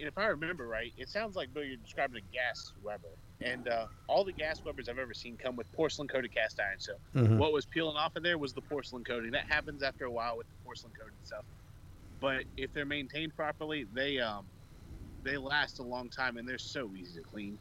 [0.00, 3.02] and if I remember right, it sounds like Bill, you're describing a gas Weber,
[3.44, 6.78] and uh, all the gas Webers I've ever seen come with porcelain coated cast iron.
[6.78, 7.38] So Mhm.
[7.38, 9.30] what was peeling off of there was the porcelain coating.
[9.32, 11.44] That happens after a while with the porcelain coated stuff.
[12.20, 14.46] But if they're maintained properly, they um
[15.24, 17.58] they last a long time and they're so easy to clean.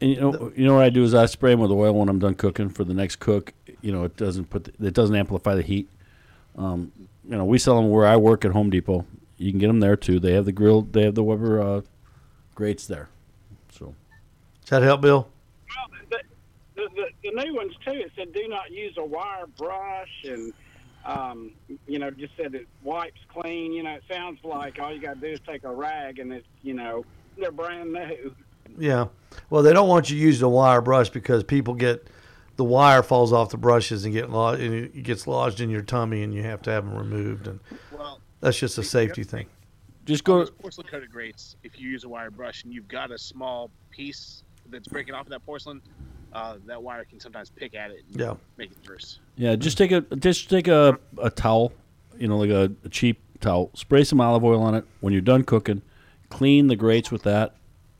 [0.00, 2.08] And you know, you know what I do is I spray them with oil when
[2.08, 3.52] I'm done cooking for the next cook.
[3.82, 5.88] You know, it doesn't put the, it doesn't amplify the heat.
[6.56, 6.90] Um,
[7.24, 9.06] you know, we sell them where I work at Home Depot.
[9.38, 10.18] You can get them there too.
[10.20, 10.82] They have the grill.
[10.82, 11.80] They have the Weber uh,
[12.54, 13.08] grates there.
[14.64, 15.28] So Does that help, Bill?
[16.10, 16.18] the,
[16.74, 17.92] the, the, the new ones too.
[17.92, 20.52] It said do not use a wire brush, and
[21.04, 21.52] um,
[21.86, 23.72] you know, just said it wipes clean.
[23.72, 26.32] You know, it sounds like all you got to do is take a rag, and
[26.32, 27.04] it's you know
[27.38, 28.34] they're brand new.
[28.78, 29.08] Yeah.
[29.50, 32.06] Well, they don't want you to use the wire brush because people get
[32.56, 35.82] the wire falls off the brushes and get lodged, and it gets lodged in your
[35.82, 37.48] tummy, and you have to have them removed.
[37.48, 39.46] And Well, that's just a safety thing.
[40.04, 40.46] just go.
[40.46, 41.56] porcelain coated grates.
[41.62, 45.26] If you use a wire brush and you've got a small piece that's breaking off
[45.26, 45.80] of that porcelain,
[46.32, 48.34] uh, that wire can sometimes pick at it and Yeah.
[48.56, 49.18] make it worse.
[49.36, 51.72] Yeah, just take a just take a, a towel,
[52.18, 53.70] you know, like a, a cheap towel.
[53.74, 54.84] Spray some olive oil on it.
[55.00, 55.82] When you're done cooking,
[56.30, 57.54] clean the grates with that,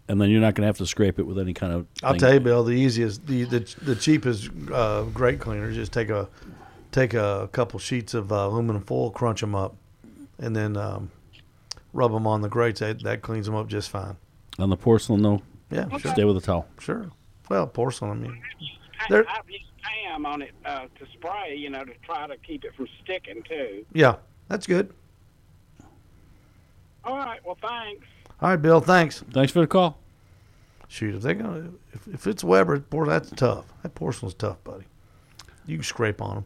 [0.09, 1.87] and then you're not going to have to scrape it with any kind of.
[2.03, 5.71] I'll tell you, Bill, the easiest, the the, the cheapest uh, grate cleaner.
[5.73, 6.29] Just take a
[6.91, 9.75] take a couple sheets of uh, aluminum foil, crunch them up,
[10.39, 11.11] and then um,
[11.93, 12.81] rub them on the grates.
[12.81, 14.17] That, that cleans them up just fine.
[14.59, 15.43] on the porcelain though.
[15.73, 16.13] Yeah, sure.
[16.13, 16.67] Stay with the towel.
[16.79, 17.11] Sure.
[17.49, 18.11] Well, porcelain.
[18.11, 18.43] I mean,
[19.01, 22.37] I, There- I've used Pam on it uh, to spray, you know, to try to
[22.37, 23.85] keep it from sticking too.
[23.93, 24.17] yeah,
[24.49, 24.93] that's good.
[27.05, 28.07] All right, well, thanks.
[28.41, 28.81] All right, Bill.
[28.81, 29.25] Thanks.
[29.33, 29.99] Thanks for the call.
[30.89, 33.65] Shoot, if they're gonna if, if it's Weber, por- that's tough.
[33.83, 34.85] That porcelain's tough, buddy.
[35.67, 36.45] You can scrape on them.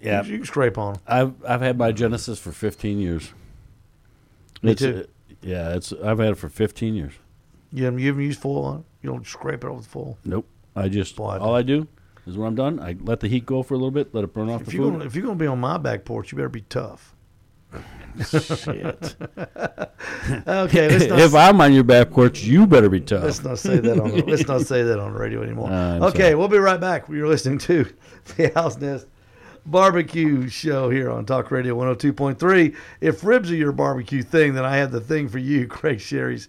[0.00, 0.22] Yeah.
[0.24, 1.02] you, you can scrape on them.
[1.06, 3.32] I've I've had my Genesis for 15 years.
[4.62, 5.06] Me It's, too.
[5.06, 7.12] uh, yeah, it's I've had it for 15 years.
[7.72, 8.84] You haven't, you haven't used foil on it.
[9.02, 10.18] You don't scrape it off the foil.
[10.24, 10.46] Nope.
[10.76, 11.86] I just I all I do
[12.26, 14.32] is when I'm done, I let the heat go for a little bit, let it
[14.32, 14.92] burn off If the you're food.
[14.92, 17.14] gonna if you're gonna be on my back porch, you better be tough.
[18.28, 19.16] Shit.
[20.46, 23.22] Okay, let's not if I'm on your back porch, you better be tough.
[23.24, 25.70] Let's not say that on the, let's not say that on the radio anymore.
[25.70, 26.34] I'm okay, sorry.
[26.34, 27.08] we'll be right back.
[27.08, 27.86] You're listening to
[28.36, 29.06] the Owl's Nest
[29.66, 32.74] Barbecue Show here on Talk Radio 102.3.
[33.00, 36.48] If ribs are your barbecue thing, then I have the thing for you, Craig Sharry's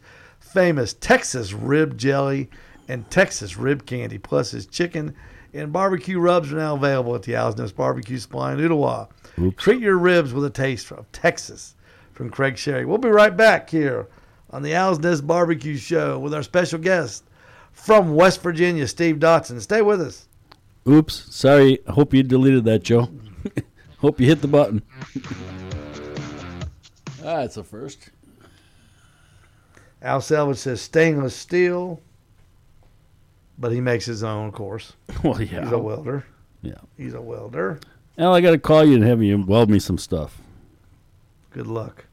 [0.53, 2.49] famous Texas rib jelly
[2.87, 5.15] and Texas rib candy, plus his chicken
[5.53, 9.09] and barbecue rubs are now available at the Owl's Nest Barbecue Supply in Ooltewah.
[9.57, 11.75] Treat your ribs with a taste of Texas
[12.13, 12.85] from Craig Sharry.
[12.85, 14.07] We'll be right back here
[14.49, 17.23] on the Owl's Nest Barbecue Show with our special guest
[17.71, 19.59] from West Virginia, Steve Dotson.
[19.61, 20.27] Stay with us.
[20.87, 21.79] Oops, sorry.
[21.87, 23.09] I hope you deleted that, Joe.
[23.99, 24.81] hope you hit the button.
[27.23, 28.09] ah, it's a first.
[30.01, 32.01] Al Selvage says stainless steel,
[33.59, 34.93] but he makes his own, of course.
[35.23, 35.63] Well, yeah.
[35.63, 36.25] He's a welder.
[36.63, 36.73] Yeah.
[36.97, 37.79] He's a welder.
[38.17, 40.41] Well, I got to call you and have you weld me some stuff.
[41.51, 42.05] Good luck.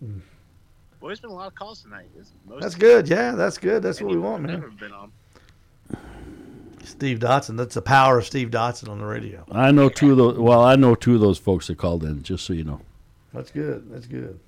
[0.00, 2.06] Well, there's been a lot of calls tonight.
[2.48, 3.08] Most That's good.
[3.08, 3.82] Yeah, that's good.
[3.82, 4.60] That's what we want, I've man.
[4.60, 5.10] never been on.
[6.84, 7.56] Steve Dotson.
[7.56, 9.44] That's the power of Steve Dotson on the radio.
[9.50, 10.38] I know two of those.
[10.38, 12.22] Well, I know two of those folks that called in.
[12.22, 12.80] Just so you know.
[13.34, 13.90] That's good.
[13.90, 14.38] That's good.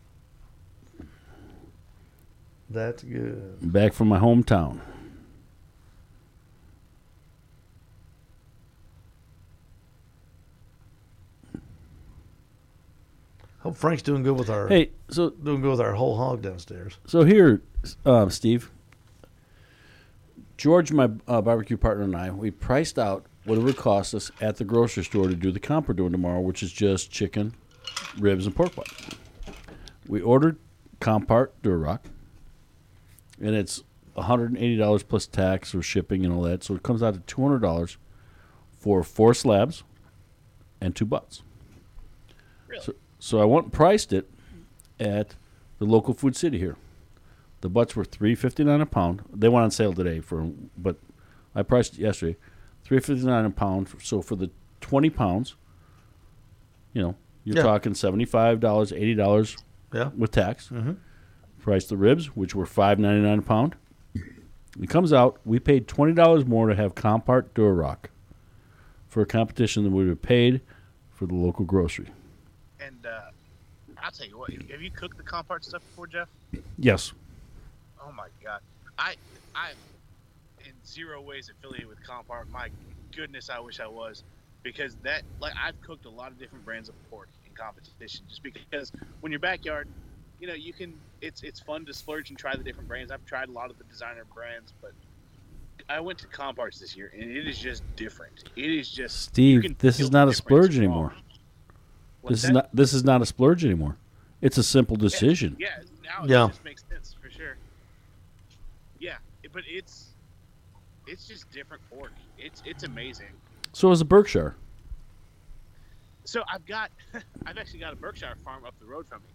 [2.74, 3.72] That's good.
[3.72, 4.80] Back from my hometown.
[13.60, 16.98] Hope Frank's doing good with our Hey, so doing good with our whole hog downstairs.
[17.06, 17.62] So here,
[18.04, 18.70] um, Steve,
[20.58, 24.32] George, my uh, barbecue partner, and I, we priced out what it would cost us
[24.40, 27.54] at the grocery store to do the comp we're doing tomorrow, which is just chicken,
[28.18, 28.88] ribs, and pork butt.
[30.08, 30.58] We ordered
[31.00, 32.00] Compart Duroc,
[33.40, 33.82] and it's
[34.16, 36.62] $180 plus tax or shipping and all that.
[36.64, 37.96] So it comes out to $200
[38.78, 39.82] for four slabs
[40.80, 41.42] and two butts.
[42.80, 44.28] So, so I went and priced it
[44.98, 45.34] at
[45.78, 46.76] the local food city here.
[47.60, 49.22] The butts were three fifty nine a pound.
[49.32, 50.96] They went on sale today for, but
[51.54, 52.36] I priced it yesterday,
[52.82, 53.88] three fifty nine a pound.
[54.02, 55.54] So for the twenty pounds,
[56.92, 57.14] you know,
[57.44, 57.62] you're Yeah.
[57.62, 59.56] talking seventy five dollars, eighty dollars,
[59.94, 60.10] Yeah.
[60.16, 60.68] with tax.
[60.68, 60.96] Mhm.
[61.64, 63.74] Priced the ribs, which were five ninety nine a pound.
[64.78, 65.40] It comes out.
[65.46, 68.10] We paid twenty dollars more to have Compart Duroc
[69.08, 70.60] for a competition than we would have paid
[71.10, 72.08] for the local grocery.
[72.80, 73.30] And uh,
[73.96, 76.28] I'll tell you what, have you cooked the Compart stuff before, Jeff?
[76.78, 77.14] Yes.
[77.98, 78.60] Oh my god,
[78.98, 79.14] I
[79.54, 79.74] I'm
[80.66, 82.50] in zero ways affiliated with Compart.
[82.50, 82.68] My
[83.16, 84.22] goodness, I wish I was,
[84.62, 88.42] because that like I've cooked a lot of different brands of pork in competition, just
[88.42, 88.92] because
[89.22, 89.88] when your backyard,
[90.40, 93.10] you know, you can it's it's fun to splurge and try the different brands.
[93.10, 94.92] I've tried a lot of the designer brands, but
[95.88, 98.44] I went to Comparts this year, and it is just different.
[98.56, 101.14] It is just Steve, this is not a splurge anymore.
[102.20, 103.96] What's This is not this is not a splurge anymore.
[104.40, 105.56] It's a simple decision.
[105.58, 106.44] Yeah, now Yeah.
[106.46, 107.56] it just makes sense for sure.
[108.98, 109.16] Yeah,
[109.52, 110.14] but it's
[111.06, 112.12] it's just different pork.
[112.38, 113.28] It's it's amazing.
[113.72, 114.54] So is a Berkshire.
[116.24, 116.90] So I've got
[117.46, 119.28] I've actually got a Berkshire farm up the road from me,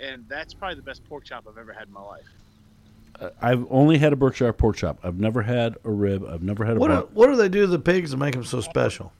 [0.00, 2.24] and that's probably the best pork chop I've ever had in my life.
[3.20, 4.98] Uh, I've only had a Berkshire pork chop.
[5.04, 6.24] I've never had a rib.
[6.28, 8.34] I've never had a What do, what do they do to the pigs to make
[8.34, 9.12] them so special?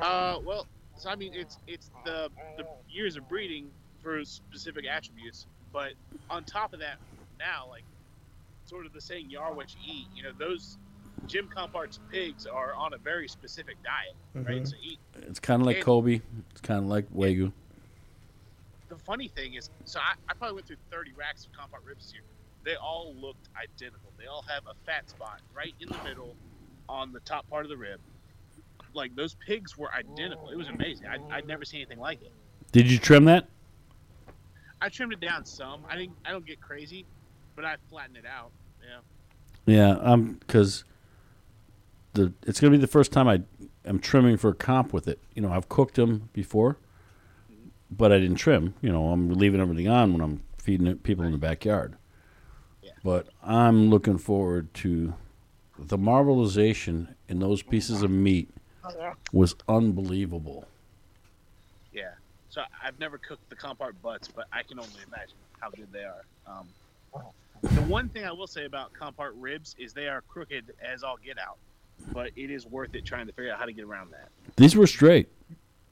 [0.00, 0.66] Uh, well,
[0.96, 3.70] so I mean, it's it's the the years of breeding
[4.02, 5.92] for specific attributes, but
[6.30, 6.96] on top of that,
[7.38, 7.82] now like
[8.64, 10.78] sort of the saying "you are what you eat." You know, those
[11.26, 14.14] Jim Compart's pigs are on a very specific diet,
[14.46, 14.62] right?
[14.62, 14.68] Mhm.
[14.68, 14.98] So eat.
[15.22, 16.20] It's kind of like and Kobe.
[16.50, 17.52] It's kind of like Wagyu.
[18.88, 22.06] The funny thing is, so I, I probably went through 30 racks of Compart ribs
[22.06, 22.22] this year.
[22.64, 24.12] They all looked identical.
[24.18, 26.34] They all have a fat spot right in the middle
[26.88, 28.00] on the top part of the rib.
[28.92, 30.50] Like those pigs were identical.
[30.50, 31.06] It was amazing.
[31.06, 32.32] I, I'd never seen anything like it.
[32.72, 33.48] Did you trim that?
[34.80, 35.84] I trimmed it down some.
[35.88, 36.16] I didn't.
[36.24, 37.04] I don't get crazy,
[37.54, 38.50] but I flattened it out.
[38.82, 39.00] Yeah.
[39.66, 40.84] Yeah, um, because
[42.12, 43.42] the it's gonna be the first time I
[43.84, 45.18] am trimming for a comp with it.
[45.34, 46.78] You know, I've cooked them before,
[47.90, 48.74] but I didn't trim.
[48.80, 51.96] You know, I'm leaving everything on when I'm feeding it people in the backyard.
[53.06, 55.14] But I'm looking forward to
[55.78, 58.50] the marbleization in those pieces of meat
[59.32, 60.66] was unbelievable.
[61.92, 62.10] Yeah.
[62.48, 66.02] So I've never cooked the Compart butts, but I can only imagine how good they
[66.02, 66.24] are.
[66.48, 66.68] Um,
[67.62, 71.16] the one thing I will say about Compart ribs is they are crooked as all
[71.24, 71.58] get out,
[72.12, 74.30] but it is worth it trying to figure out how to get around that.
[74.56, 75.28] These were straight.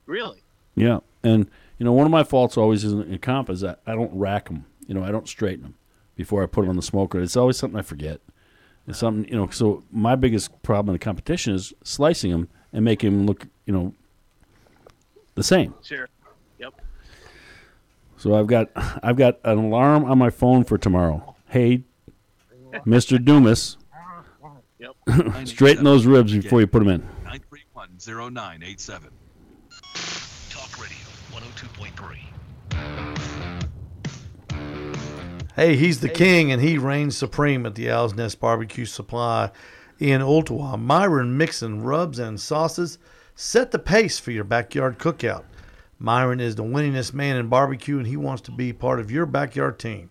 [0.07, 0.43] Really?
[0.75, 3.95] Yeah, and you know, one of my faults always in, in comp is that I
[3.95, 4.67] don't rack them.
[4.87, 5.75] You know, I don't straighten them
[6.15, 7.21] before I put them on the smoker.
[7.21, 8.21] It's always something I forget.
[8.87, 9.49] It's something you know.
[9.51, 13.73] So my biggest problem in the competition is slicing them and making them look you
[13.73, 13.95] know
[15.35, 15.75] the same.
[15.83, 16.09] Sure.
[16.59, 16.75] Yep.
[18.19, 18.71] So I've got
[19.03, 21.35] I've got an alarm on my phone for tomorrow.
[21.49, 21.85] Hey,
[22.85, 23.79] Mister Dumas.
[24.79, 25.47] Yep.
[25.47, 27.09] Straighten those ribs before you put them in.
[27.25, 29.11] Nine three one zero nine eight seven.
[35.57, 36.15] Hey, he's the hey.
[36.15, 39.53] king and he reigns supreme at the Owl's Nest Barbecue Supply
[40.01, 40.81] in Ooltewah.
[40.81, 42.99] Myron Mixon rubs and sauces
[43.37, 45.45] set the pace for your backyard cookout.
[45.99, 49.27] Myron is the winningest man in barbecue and he wants to be part of your
[49.27, 50.11] backyard team.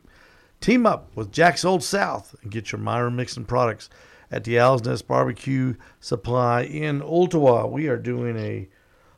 [0.61, 3.89] Team up with Jack's Old South and get your Myron Mixon products
[4.31, 7.69] at the Owl's Nest Barbecue Supply in Ooltewah.
[7.69, 8.69] We are doing a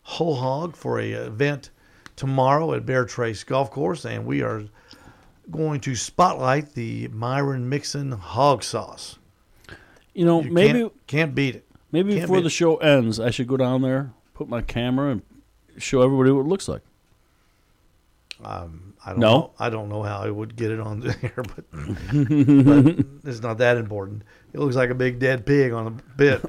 [0.01, 1.69] whole hog for a event
[2.15, 4.63] tomorrow at Bear Trace Golf Course and we are
[5.51, 9.17] going to spotlight the Myron Mixon hog sauce.
[10.13, 11.65] You know, You maybe can't, can't beat it.
[11.91, 12.51] Maybe Can't before the it.
[12.51, 15.21] show ends, I should go down there, put my camera, and
[15.77, 16.81] show everybody what it looks like.
[18.43, 19.29] Um, I don't No?
[19.31, 19.51] know.
[19.59, 23.77] I don't know how I would get it on there, but, but it's not that
[23.77, 24.23] important.
[24.55, 26.41] It looks like a big dead pig on a bit.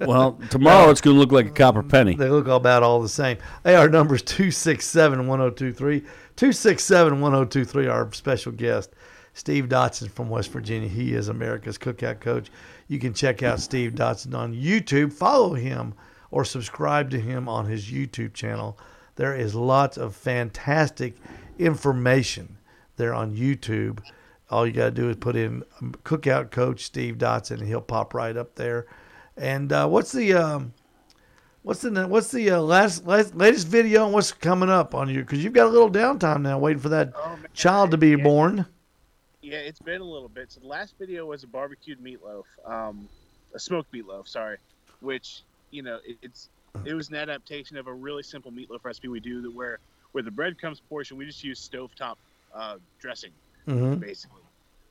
[0.06, 2.14] Well, tomorrow it's going to look like a copper mm, penny.
[2.14, 3.38] They look about all the same.
[3.64, 6.00] Hey, our number is 267 1023.
[6.00, 8.94] 267 1023, our special guest,
[9.34, 10.88] Steve Dotson from West Virginia.
[10.88, 12.50] He is America's cookout coach.
[12.86, 15.12] You can check out Steve Dotson on YouTube.
[15.12, 15.92] Follow him
[16.30, 18.78] or subscribe to him on his YouTube channel.
[19.16, 21.16] There is lots of fantastic
[21.58, 22.56] information
[22.96, 23.98] there on YouTube.
[24.50, 27.80] All you got to do is put in um, Cookout Coach Steve Dotson, and he'll
[27.80, 28.86] pop right up there.
[29.36, 30.72] And uh, what's the um,
[31.62, 35.22] what's the what's the uh, last, last latest video and what's coming up on you?
[35.22, 37.12] Because you've got a little downtime now, waiting for that
[37.54, 38.64] child to be born.
[39.42, 40.52] Yeah, it's been a little bit.
[40.52, 43.08] So the last video was a barbecued meatloaf, um,
[43.54, 44.28] a smoked meatloaf.
[44.28, 44.58] Sorry,
[45.00, 45.42] which
[45.72, 46.48] you know it, it's
[46.84, 49.80] it was an adaptation of a really simple meatloaf recipe we do that where
[50.12, 52.14] where the breadcrumbs portion we just use stovetop
[52.54, 53.32] uh, dressing
[53.66, 54.00] Mhm.
[54.00, 54.42] basically.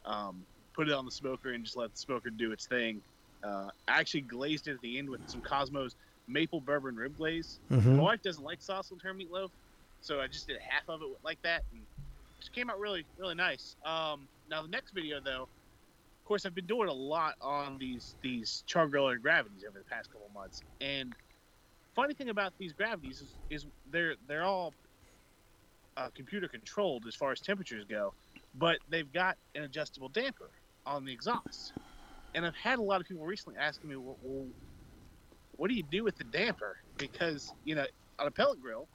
[0.05, 3.03] Um, put it on the smoker and just let the smoker do its thing.
[3.43, 5.95] Uh, I actually glazed it at the end with some Kosmos
[6.27, 7.59] maple bourbon rib glaze.
[7.71, 7.95] Mhm.
[7.97, 9.51] My wife doesn't like sauce on her meatloaf,
[10.01, 11.89] so I just did half of it like that, and it
[12.41, 13.75] just came out really, really nice.
[13.85, 18.17] Um, now the next video, though, of course, I've been doing a lot on these
[18.23, 21.15] these char griller gravities over the past couple months, and
[21.95, 24.75] funny thing about these gravities is, is they're they're all
[25.97, 28.13] uh, computer controlled as far as temperatures go,
[28.57, 30.49] but they've got an adjustable damper
[30.85, 31.73] on the exhaust.
[32.33, 34.45] And I've had a lot of people recently asking me, well, well
[35.57, 36.77] what do you do with the damper?
[36.97, 37.85] Because you know,
[38.19, 38.87] on a pellet grill,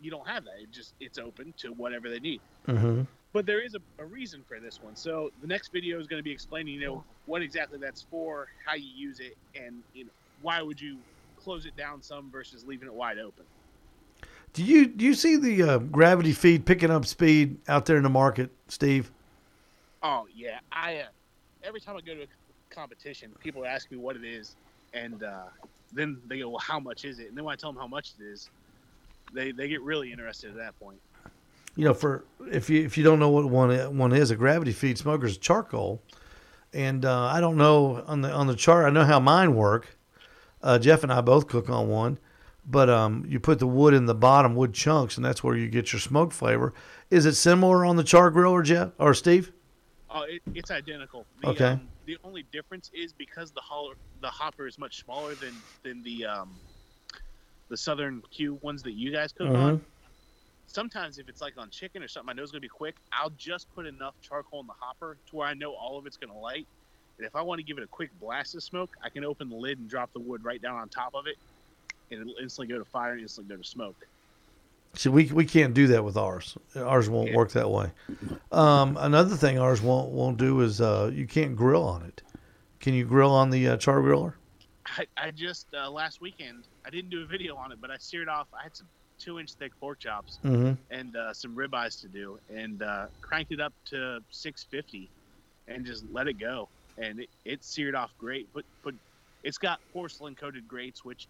[0.00, 0.54] you don't have that.
[0.60, 2.40] It just it's open to whatever they need.
[2.66, 3.02] Mm-hmm.
[3.32, 4.96] But there is a, a reason for this one.
[4.96, 8.48] So the next video is going to be explaining, you know, what exactly that's for,
[8.66, 10.10] how you use it, and you know,
[10.42, 10.96] why would you
[11.42, 13.44] close it down some versus leaving it wide open.
[14.52, 18.02] Do you do you see the uh, gravity feed picking up speed out there in
[18.02, 19.10] the market, Steve?
[20.02, 21.04] Oh yeah, I uh,
[21.62, 22.26] every time I go to a
[22.70, 24.56] competition, people ask me what it is,
[24.92, 25.44] and uh,
[25.92, 27.86] then they go, "Well, how much is it?" And then when I tell them how
[27.86, 28.50] much it is,
[29.32, 30.98] they they get really interested at that point.
[31.76, 34.72] You know, for if you if you don't know what one one is, a gravity
[34.72, 36.02] feed smoker is charcoal,
[36.72, 38.86] and uh, I don't know on the on the chart.
[38.86, 39.96] I know how mine work.
[40.62, 42.18] Uh, Jeff and I both cook on one,
[42.66, 45.68] but um, you put the wood in the bottom wood chunks, and that's where you
[45.68, 46.72] get your smoke flavor.
[47.10, 49.52] Is it similar on the char griller, Jeff or Steve?
[50.10, 51.24] Oh, it, it's identical.
[51.42, 51.64] The, Okay.
[51.66, 55.54] Um, the only difference is because the holler, the hopper is much smaller than
[55.84, 56.50] than the um,
[57.68, 59.78] the Southern Q ones that you guys cook on.
[59.78, 59.80] Mhm.
[60.66, 62.96] Sometimes if it's like on chicken or something, I know it's gonna be quick.
[63.12, 66.16] I'll just put enough charcoal in the hopper to where I know all of it's
[66.16, 66.66] gonna light.
[67.18, 69.48] And if I want to give it a quick blast of smoke, I can open
[69.50, 71.36] the lid and drop the wood right down on top of it,
[72.10, 73.96] and it'll instantly go to fire and instantly go to smoke.
[74.94, 76.58] See, we we can't do that with ours.
[76.74, 77.92] Ours won't work that way.
[78.50, 82.22] Um, another thing ours won't won't do is uh, you can't grill on it.
[82.80, 84.34] Can you grill on the uh, char griller?
[84.86, 87.98] I, I just uh, last weekend I didn't do a video on it, but I
[87.98, 88.48] seared off.
[88.58, 88.88] I had some
[89.20, 90.76] two-inch thick pork chops Mhm.
[90.90, 95.08] and uh, some ribeyes to do, and uh, cranked it up to 650,
[95.68, 98.48] and just let it go, and it, it seared off great.
[98.52, 98.94] But but
[99.44, 101.28] it's got porcelain-coated grates, which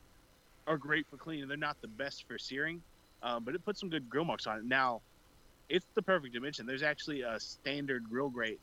[0.70, 1.48] are great for cleaning.
[1.48, 2.80] They're not the best for searing,
[3.22, 4.64] um, but it puts some good grill marks on it.
[4.64, 5.00] Now,
[5.68, 6.64] it's the perfect dimension.
[6.64, 8.60] There's actually a standard grill grate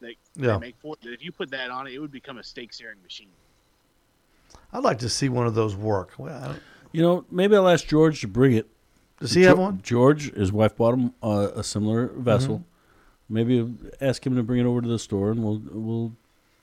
[0.00, 0.54] that Yeah.
[0.54, 1.08] they make for it.
[1.12, 3.28] If you put that on it, it would become a steak searing machine.
[4.72, 6.12] I'd like to see one of those work.
[6.18, 8.66] Well, I don't- You know, maybe I'll ask George to bring it.
[9.20, 9.80] Does he have one?
[9.82, 12.58] George, his wife bought him uh, a similar vessel.
[12.58, 12.64] Mhm.
[13.28, 16.08] Maybe ask him to bring it over to the store, and we'll we'll.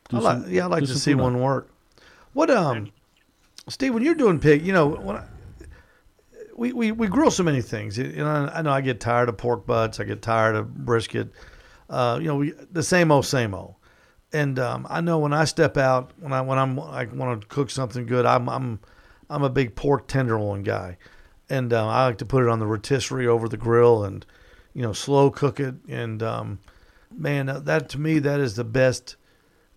[0.10, 1.70] Do I like, some- yeah, I'd like to see food on one work.
[2.34, 2.92] What um,
[3.70, 5.26] Steve, when you're doing pig, you know when I,
[6.56, 7.98] we, we we grill so many things.
[7.98, 10.00] You know, I know I get tired of pork butts.
[10.00, 11.32] I get tired of brisket.
[11.90, 13.76] Uh, you know, we, the same old, same old.
[14.34, 17.48] And um, I know when I step out, when I when I'm I want to
[17.48, 18.80] cook something good, I'm I'm
[19.30, 20.98] I'm a big pork tenderloin guy,
[21.50, 24.26] and uh, I like to put it on the rotisserie over the grill and
[24.74, 25.76] you know slow cook it.
[25.88, 26.60] And um,
[27.16, 29.16] man, that to me that is the best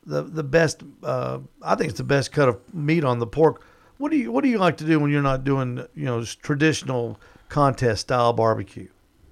[0.04, 0.82] the the best.
[1.02, 3.62] Uh, I think it's the best cut of meat on the pork.
[4.00, 6.24] What do you What do you like to do when you're not doing you know
[6.24, 7.20] traditional
[7.50, 8.88] contest style barbecue?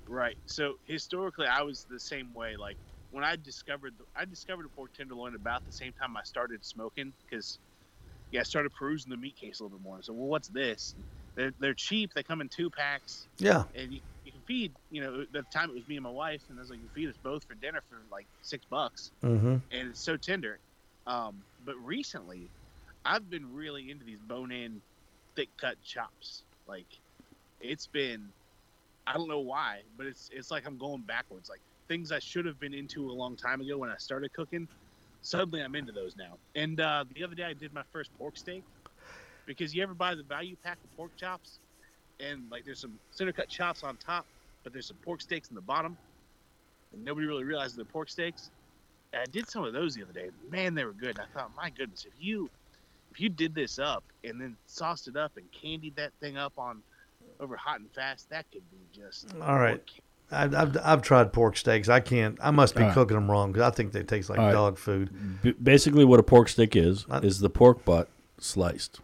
[0.07, 0.37] Right.
[0.45, 2.55] So historically, I was the same way.
[2.57, 2.77] Like
[3.11, 6.62] when I discovered, the, I discovered a pork tenderloin about the same time I started
[6.66, 7.59] smoking because,
[8.31, 10.03] yeah, I started perusing the meat case a little bit more.
[10.03, 10.95] So, well, what's this?
[11.35, 12.12] They're they're cheap.
[12.12, 13.27] They come in two packs.
[13.39, 13.64] Yeah.
[13.75, 14.73] And you, you can feed.
[14.91, 16.81] You know, at the time it was me and my wife, and I was like,
[16.81, 19.12] you feed us both for dinner for like six bucks.
[19.25, 19.57] Mm-hmm.
[19.71, 20.59] And it's so tender.
[21.07, 22.51] Um, but recently,
[23.09, 24.83] I've been really into these bone-in,
[25.35, 26.43] thick-cut chops.
[26.67, 26.87] Like,
[27.61, 28.29] it's been
[29.09, 31.49] I don't know why, but it's it's like I'm going backwards.
[31.49, 34.69] Like things I should have been into a long time ago when I started cooking,
[35.23, 36.37] suddenly I'm into those now.
[36.55, 38.63] And uh, the other day I did my first pork steak
[39.47, 41.59] because you ever buy the value pack of pork chops,
[42.21, 44.27] and like there's some center cut chops on top,
[44.63, 45.97] but there's some pork steaks in the bottom,
[46.93, 48.51] and nobody really realizes they're pork steaks.
[49.15, 50.29] And I did some of those the other day.
[50.51, 51.17] Man, they were good.
[51.17, 52.51] And I thought, my goodness, if you
[53.11, 56.53] if you did this up and then sauced it up and candied that thing up
[56.59, 56.83] on
[57.41, 59.83] over hot and fast, that could be just All right.
[60.31, 61.89] I've, I've, I've tried pork steaks.
[61.89, 62.39] I can't.
[62.43, 62.95] I must be All right.
[62.95, 64.53] cooking them wrong because I think they taste like All right.
[64.53, 65.11] dog food.
[65.43, 69.01] B- basically, what a pork stick is is the pork butt sliced.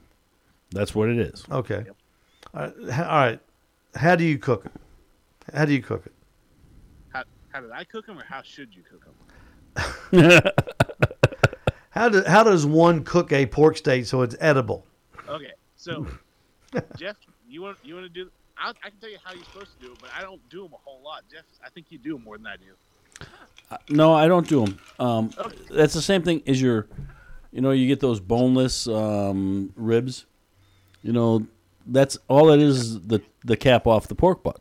[0.71, 1.45] That's what it is.
[1.51, 1.87] Okay.
[2.53, 2.75] All, right.
[2.91, 3.41] all right.
[3.95, 4.73] How do you cook it?
[5.55, 6.13] How do you cook it?
[7.11, 10.43] How, how did I cook them, or how should you cook them?
[11.95, 14.85] How do, how does one cook a pork steak so it's edible?
[15.29, 16.07] Okay, so
[16.97, 17.17] Jeff,
[17.49, 18.31] you want you want to do?
[18.59, 20.65] I, I can tell you how you're supposed to do it, but I don't do
[20.65, 21.23] them a whole lot.
[21.31, 23.27] Jeff, I think you do them more than I do.
[23.89, 24.79] No, I don't do them.
[24.99, 25.31] Um,
[25.71, 26.89] that's the same thing as your,
[27.53, 30.27] you know, you get those boneless um, ribs.
[31.03, 31.47] You know,
[31.87, 34.61] that's all it is is the the cap off the pork butt.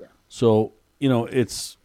[0.00, 0.06] Yeah.
[0.28, 1.76] So you know it's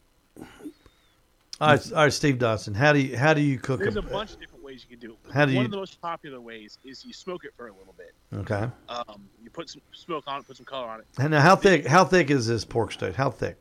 [1.59, 2.75] All right, all right, Steve Dotson.
[2.75, 4.11] How do you how do you cook There's a them?
[4.11, 5.33] bunch of different ways you can do it.
[5.33, 7.71] How do One you- of the most popular ways is you smoke it for a
[7.73, 8.13] little bit.
[8.33, 8.69] Okay.
[8.89, 11.05] Um, you put some smoke on it, put some color on it.
[11.17, 11.85] And now, how thick?
[11.85, 13.15] How thick is this pork steak?
[13.15, 13.57] How thick?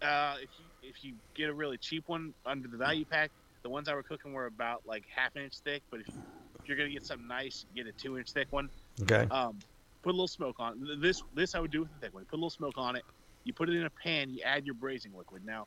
[0.00, 3.30] Uh, if you if you get a really cheap one under the value pack,
[3.62, 5.82] the ones I were cooking were about like half an inch thick.
[5.90, 8.68] But if, if you're gonna get something nice, get a two inch thick one.
[9.02, 9.26] Okay.
[9.30, 9.58] Um,
[10.02, 11.00] put a little smoke on it.
[11.00, 12.24] This this I would do with the thick one.
[12.24, 13.04] Put a little smoke on it.
[13.44, 14.30] You put it in a pan.
[14.30, 15.44] You add your braising liquid.
[15.44, 15.66] Now,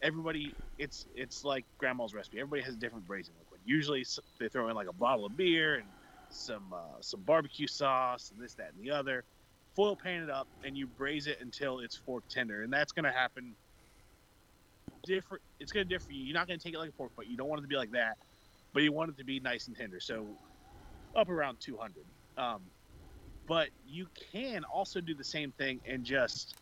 [0.00, 2.38] everybody, it's it's like grandma's recipe.
[2.40, 3.51] Everybody has a different braising liquid.
[3.64, 4.04] Usually
[4.40, 5.88] they throw in like a bottle of beer and
[6.30, 9.24] some uh, some barbecue sauce and this that and the other.
[9.76, 13.12] Foil pan it up and you braise it until it's fork tender, and that's gonna
[13.12, 13.56] happen.
[15.06, 15.42] Different.
[15.60, 16.12] It's gonna differ.
[16.12, 16.24] you.
[16.24, 17.26] You're not gonna take it like a pork butt.
[17.28, 18.18] You don't want it to be like that,
[18.74, 20.00] but you want it to be nice and tender.
[20.00, 20.38] So
[21.16, 22.04] up around 200.
[22.36, 22.62] Um,
[23.46, 26.56] but you can also do the same thing and just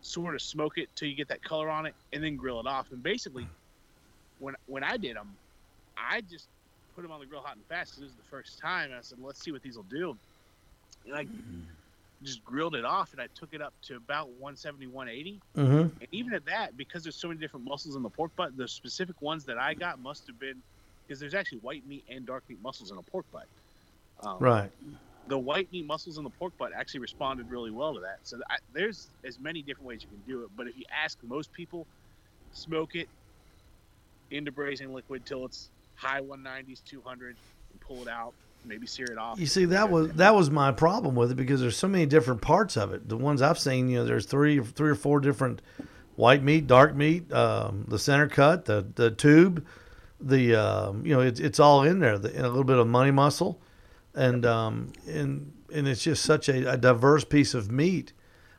[0.00, 2.66] sort of smoke it till you get that color on it, and then grill it
[2.66, 2.88] off.
[2.90, 3.46] And basically,
[4.38, 5.39] when when I did them,
[6.00, 6.50] I just
[6.94, 7.94] put them on the grill hot and fast.
[7.94, 8.92] 'cause This is the first time.
[8.92, 10.20] I said, "Let's see what these will do,"
[11.04, 11.30] and I
[12.22, 15.42] just grilled it off, and I took it up to about 170, 180.
[15.56, 16.00] Mhm.
[16.00, 18.68] And even at that, because there's so many different muscles in the pork butt, the
[18.68, 20.64] specific ones that I got must have been
[21.06, 23.48] because there's actually white meat and dark meat muscles in a pork butt.
[24.22, 24.72] Um, Right.
[25.26, 28.26] the white meat muscles in the pork butt actually responded really well to that.
[28.26, 30.50] So I, there's as many different ways you can do it.
[30.54, 31.88] But if you ask most people,
[32.50, 33.10] smoke it
[34.30, 35.70] into braising liquid till it's
[36.00, 37.36] high 190s, 200,
[37.72, 38.32] and pull it out.
[38.64, 39.40] Maybe sear it off.
[39.40, 42.42] You see, that was that was my problem with it because there's so many different
[42.42, 43.08] parts of it.
[43.08, 45.62] The ones I've seen, you know, there's three three or four different
[46.16, 49.64] white meat, dark meat, um, the center cut, the the tube,
[50.20, 52.18] the um, you know, it's it's all in there.
[52.18, 53.60] The, and a little bit of money muscle,
[54.14, 58.12] and um, and and it's just such a, a diverse piece of meat.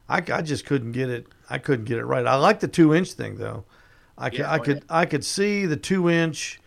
[0.09, 1.27] I, I just couldn't get it.
[1.49, 2.25] I couldn't get it right.
[2.25, 3.65] I like the two inch thing though.
[4.17, 6.59] I could Yeah, I could I could see the two inch.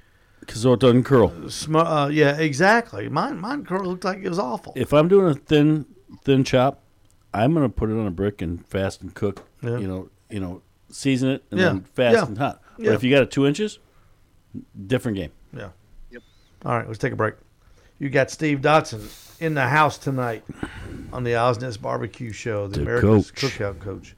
[0.49, 1.49] So it doesn't curl.
[1.51, 3.09] Sm- uh, yeah, exactly.
[3.09, 4.73] Mine mine curl looked like it was awful.
[4.77, 5.87] If I'm doing a thin
[6.23, 6.81] thin chop,
[7.33, 9.45] I'm gonna put it on a brick and fast and cook.
[9.63, 9.79] Yeah.
[9.79, 11.67] You know, you know, season it and Yeah.
[11.67, 12.25] then fast Yeah.
[12.27, 12.63] and hot.
[12.77, 12.93] But Yeah.
[12.93, 13.79] if you got it two inches,
[14.87, 15.31] different game.
[15.57, 15.69] Yeah.
[16.11, 16.23] Yep.
[16.65, 17.35] All right, let's take a break.
[17.99, 20.45] You got Steve Dotson in the house tonight
[21.13, 23.53] on the Owl's Nest Barbecue Show, the, The America's coach.
[23.59, 24.17] Cookout Coach.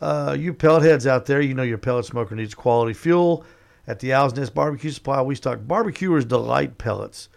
[0.00, 3.44] Uh, you pellet heads out there, you know your pellet smoker needs quality fuel.
[3.88, 7.28] At the Owl's Nest Barbecue Supply, we stock Barbecuer's Delight pellets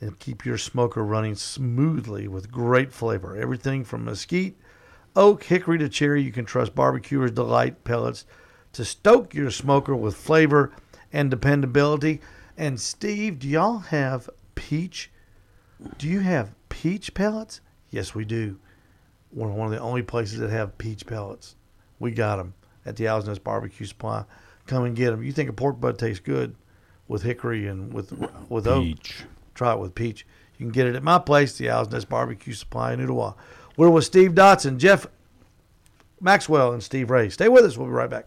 [0.00, 3.36] and keep your smoker running smoothly with great flavor.
[3.36, 4.56] Everything from mesquite,
[5.16, 8.24] oak, hickory to cherry, you can trust Barbecuer's Delight pellets
[8.72, 10.72] to stoke your smoker with flavor
[11.12, 12.20] and dependability.
[12.56, 15.10] And Steve, do y'all have peach?
[15.98, 17.60] Do you have peach pellets?
[17.90, 18.60] Yes, we do.
[19.32, 21.56] We're one of the only places that have peach pellets.
[21.98, 22.54] We got them
[22.86, 24.24] at the Owl's Nest Barbecue Supply.
[24.66, 25.22] Come and get them.
[25.22, 26.54] You think a pork butt tastes good
[27.06, 28.12] with hickory and with
[28.48, 29.20] with Peach.
[29.20, 29.28] oak?
[29.54, 30.26] Try it with peach.
[30.58, 33.34] You can get it at my place, the Owl's Nest Barbecue Supply in Ooltewah.
[33.76, 35.06] We're with Steve Dotson, Jeff
[36.20, 37.28] Maxwell, and Steve Ray.
[37.28, 37.76] Stay with us.
[37.76, 38.26] We'll be right back.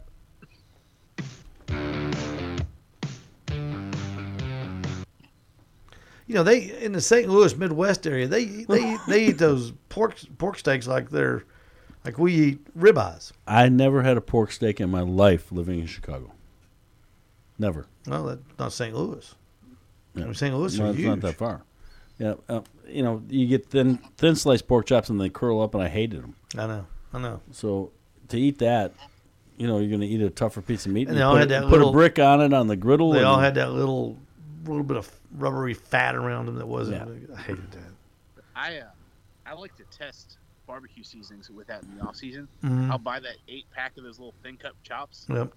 [6.28, 7.30] You know, they in the St.
[7.30, 11.46] Louis Midwest area, they they they eat those pork pork steaks like they're
[12.08, 13.34] like we eat ribeyes.
[13.46, 16.32] I never had a pork steak in my life living in Chicago.
[17.60, 17.86] Never.
[18.08, 18.96] Well, that's not St.
[18.96, 19.36] Louis.
[20.16, 20.26] I Yeah.
[20.26, 20.56] mean, St.
[20.56, 21.08] Louis no, are it's huge.
[21.10, 21.64] not that far.
[22.18, 25.74] Yeah, uh, you know, you get thin thin sliced pork chops and they curl up,
[25.76, 26.36] and I hated them.
[26.58, 27.42] I know, I know.
[27.52, 27.92] So
[28.30, 28.94] to eat that,
[29.58, 31.10] you know, you're going to eat a tougher piece of meat.
[31.10, 32.68] And you they all put, had it- that put little- a brick on it on
[32.68, 33.12] the griddle.
[33.12, 34.18] They and all had that little
[34.66, 37.30] little bit of rubbery fat around them that wasn't.
[37.36, 38.44] I hated that.
[38.56, 38.86] I uh,
[39.46, 40.38] I like to test
[40.68, 42.48] barbecue seasonings with that in the off season.
[42.64, 42.92] Mhm.
[42.92, 45.26] I'll buy that eight pack of those little thin cut chops.
[45.30, 45.54] Yep.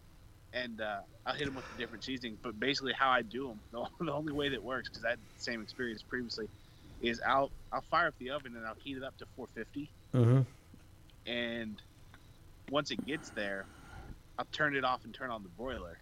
[0.52, 2.38] And uh, I'll hit them with the different seasonings.
[2.42, 3.60] But basically, how I do them,
[4.00, 6.48] the, the only way that works, because I had the same experience previously,
[7.02, 9.90] is I'll I'll fire up the oven and I'll heat it up to 450.
[10.14, 10.40] Mm-hmm.
[11.30, 11.80] and
[12.70, 13.66] once it gets there,
[14.38, 15.98] I'll turn it off and turn on the broiler,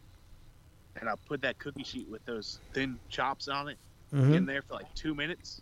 [1.00, 3.78] and I'll put that cookie sheet with those thin chops on it
[4.12, 4.34] Mhm.
[4.34, 5.60] in there for like two minutes.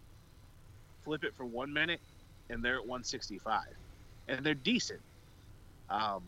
[1.05, 2.01] Flip it for one minute,
[2.51, 3.63] and they're at 165,
[4.29, 5.01] and they're decent.
[5.91, 6.23] Um,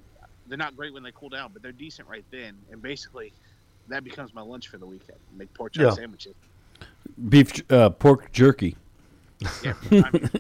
[0.47, 2.55] they're not great when they cool down, but they're decent right then.
[2.71, 3.33] And basically,
[3.89, 5.19] that becomes my lunch for the weekend.
[5.37, 5.91] Make pork chop Yeah.
[5.91, 6.35] sandwiches.
[7.29, 8.77] Beef, uh, pork jerky.
[9.63, 10.31] Yeah, I mean,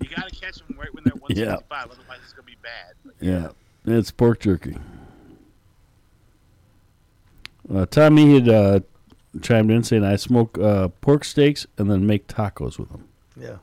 [0.00, 2.94] you got to catch them right when they're 165, otherwise it's gonna be bad.
[3.04, 3.50] But Yeah,
[3.86, 4.76] it's pork jerky.
[7.72, 8.80] Uh, Tommy had uh,
[9.40, 13.08] chimed in saying, "I smoke uh, pork steaks and then make tacos with them."
[13.40, 13.56] Yeah.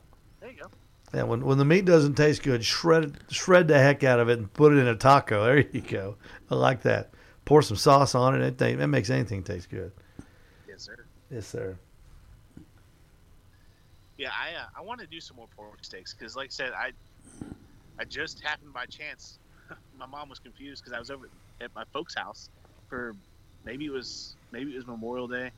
[1.12, 1.28] There you go.
[1.28, 4.38] Yeah, when when the meat doesn't taste good, shred shred the heck out of it
[4.38, 5.44] and put it in a taco.
[5.44, 6.16] There you go.
[6.50, 7.10] I like that.
[7.44, 8.60] Pour some sauce on it.
[8.60, 9.92] It, it makes anything taste good.
[10.68, 10.96] Yes, sir.
[11.30, 11.76] Yes, sir.
[14.18, 16.72] Yeah, I uh, I want to do some more pork steaks because, like I said,
[16.72, 16.92] I
[17.98, 19.38] I just happened by chance.
[19.98, 21.28] my mom was confused because I was over
[21.60, 22.50] at my folks' house
[22.88, 23.14] for
[23.64, 25.50] maybe it was maybe it was Memorial Day,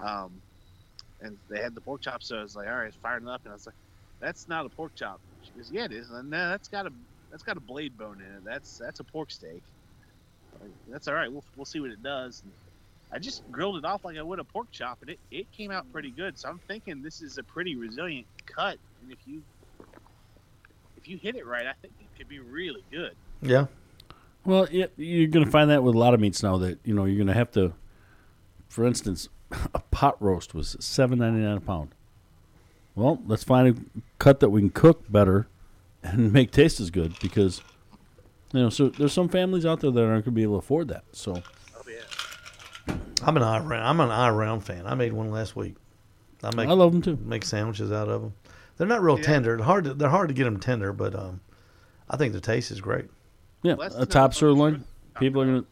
[0.00, 0.40] um,
[1.20, 2.22] and they had the pork chop.
[2.22, 3.76] So I was like, all right, firing up, and I was like,
[4.20, 5.20] that's not a pork chop.
[5.42, 6.10] She goes, yeah, it is.
[6.10, 6.92] And no, that's got a
[7.30, 8.44] that's got a blade bone in it.
[8.44, 9.62] That's that's a pork steak.
[10.60, 11.30] Like, that's all right.
[11.30, 12.42] We'll we'll see what it does.
[12.42, 12.52] And
[13.12, 15.70] I just grilled it off like I would a pork chop, and it, it came
[15.70, 16.38] out pretty good.
[16.38, 19.42] So I'm thinking this is a pretty resilient cut, and if you
[20.96, 23.14] if you hit it right, I think it could be really good.
[23.40, 23.66] Yeah.
[24.44, 26.94] Well, yeah, you're going to find that with a lot of meats now that you
[26.94, 27.74] know you're going to have to.
[28.68, 29.28] For instance,
[29.74, 31.94] a pot roast was seven ninety nine a pound.
[32.98, 35.46] Well, let's find a cut that we can cook better
[36.02, 37.60] and make taste as good because
[38.52, 38.70] you know.
[38.70, 41.04] So there's some families out there that aren't going to be able to afford that.
[41.12, 41.42] So
[43.22, 43.84] I'm an eye round.
[43.86, 44.86] I'm an eye round fan.
[44.86, 45.74] I made one last week.
[46.42, 47.18] I make I love 'em too.
[47.24, 48.32] Make sandwiches out of them.
[48.76, 49.24] They're not real Yeah.
[49.24, 49.56] tender.
[49.56, 49.84] They're hard.
[49.84, 51.40] To, they're hard to get them tender, but um,
[52.08, 53.06] I think the taste is great.
[53.62, 54.84] yeah, a top sirloin.
[55.18, 55.66] People are going to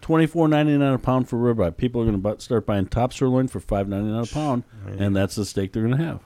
[0.00, 1.76] twenty four ninety nine a pound for ribeye.
[1.76, 5.14] People are going to start buying top sirloin for five ninety nine a pound, and
[5.16, 6.20] that's the steak they're going to have.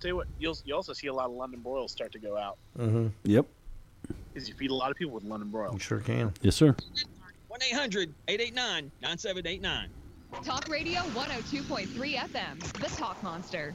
[0.00, 2.36] Tell you what, you'll you also see a lot of London broils start to go
[2.36, 3.08] out Mm-hmm.
[3.24, 3.46] Yep.
[4.32, 5.72] because you feed a lot of people with London broil.
[5.72, 6.32] You sure can.
[6.40, 6.74] Yes, sir.
[7.48, 9.88] 1 800 889 9789.
[10.44, 13.74] Talk Radio 102.3 FM, The Talk Monster.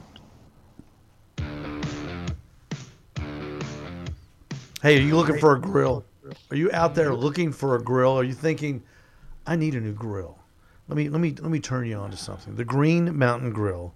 [4.82, 6.04] Hey, are you looking for a grill?
[6.50, 8.12] Are you out there looking for a grill?
[8.18, 8.82] Are you thinking,
[9.46, 10.38] I need a new grill?
[10.88, 12.54] Let me let me let me turn you on to something.
[12.56, 13.94] The Green Mountain Grill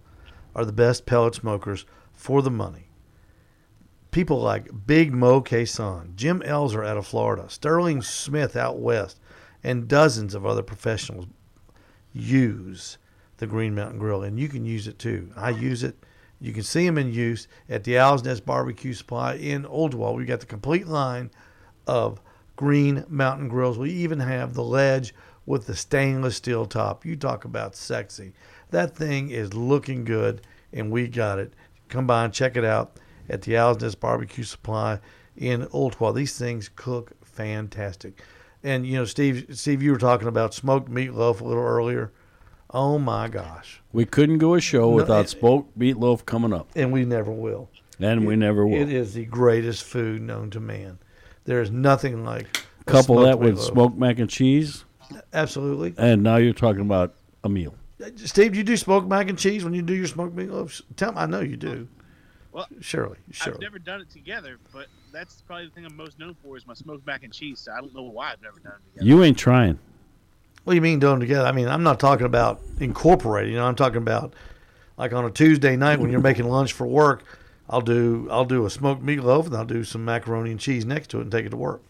[0.55, 1.85] are the best pellet smokers
[2.19, 2.91] for the money.
[4.11, 9.21] People like Big Moe Cason, Jim Elzer out of Florida, Sterling Smith out west,
[9.63, 11.27] and dozens of other professionals
[12.13, 12.99] use
[13.37, 15.31] the Green Mountain Grill, and you can use it too.
[15.37, 15.97] I use it.
[16.41, 20.15] You can see them in use at the Owl's Nest Barbecue Supply in Ooltewah.
[20.15, 21.31] We've got the complete line
[21.87, 22.21] of
[22.57, 23.79] Green Mountain Grills.
[23.79, 25.15] We even have the ledge
[25.47, 27.07] with the stainless steel top.
[27.07, 28.33] You talk about sexy.
[28.71, 30.43] That thing is looking good,
[30.73, 31.53] and we got it.
[31.89, 35.01] Come by and check it out at the Owl's Nest Barbecue Supply
[35.37, 36.15] in Ooltewah.
[36.15, 38.21] These things cook fantastic.
[38.63, 42.13] And you know, Steve, Steve, you were talking about smoked meatloaf a little earlier.
[42.71, 43.81] Oh my gosh!
[43.93, 47.31] We couldn't go a show No, without it- smoked meatloaf coming up, and we never
[47.33, 47.71] will.
[48.01, 48.81] and we never will.
[48.83, 50.99] It is the greatest food known to man.
[51.45, 53.73] There is nothing like Couple that with meatloaf.
[53.73, 54.85] smoked mac and cheese,
[55.33, 55.95] Absolutely.
[55.97, 57.75] and now you're talking about a meal.
[58.17, 60.81] Steve, do you do smoked mac and cheese when you do your smoked meatloaf?
[60.97, 61.89] Tell me, I know you do.
[62.53, 66.35] Well, Surely, I've never done it together, but that's probably the thing I'm most known
[66.43, 67.61] for is my smoked mac and cheese.
[67.61, 69.07] So I don't know why I've never done it together.
[69.07, 69.79] You ain't trying.
[70.65, 71.47] What do you mean doing them together?
[71.47, 73.53] I mean, I'm not talking about incorporating.
[73.53, 74.35] You know, I'm talking about
[74.97, 77.25] like on a Tuesday night when you're making lunch for work.
[77.71, 81.11] I'll do I'll do a smoked meatloaf and I'll do some macaroni and cheese next
[81.11, 81.83] to it and take it to work.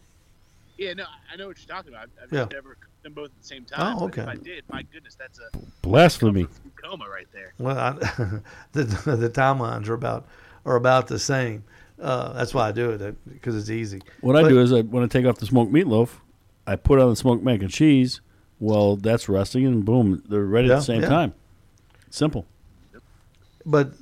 [0.77, 2.09] Yeah, no, I know what you're talking about.
[2.23, 2.47] I've Yeah.
[2.53, 3.97] never cooked them both at the same time.
[3.97, 4.23] Oh, but okay.
[4.23, 6.47] If I did, my goodness, that's a Blasphemy.
[6.77, 7.55] coma right there.
[7.59, 7.93] Well, I,
[8.73, 10.27] the the timelines are about
[10.65, 11.65] are about the same.
[12.01, 14.01] Uh, that's why I do it because it's easy.
[14.21, 16.11] What I do is I when I take off the smoked meatloaf,
[16.67, 18.21] I put on the smoked mac and cheese.
[18.61, 21.09] Well, that's resting, and boom, they're ready at the same yeah.
[21.09, 21.35] time.
[22.11, 22.47] Simple.
[23.65, 23.93] But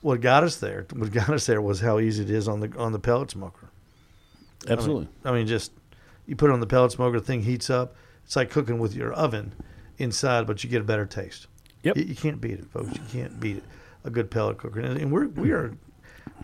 [0.00, 2.76] what got us there, what got us there, was how easy it is on the
[2.78, 3.68] on the pellet smoker.
[4.64, 5.08] I mean- Absolutely.
[5.24, 5.72] I mean, just
[6.26, 7.94] you put it on the pellet smoker, the thing heats up.
[8.26, 9.54] It's like cooking with your oven
[9.98, 11.46] inside, but you get a better taste.
[11.84, 11.96] Yep.
[11.96, 12.92] You, you can't beat it, folks.
[12.92, 13.64] You can't beat it.
[14.04, 15.76] A good pellet cooker, and, and we're we are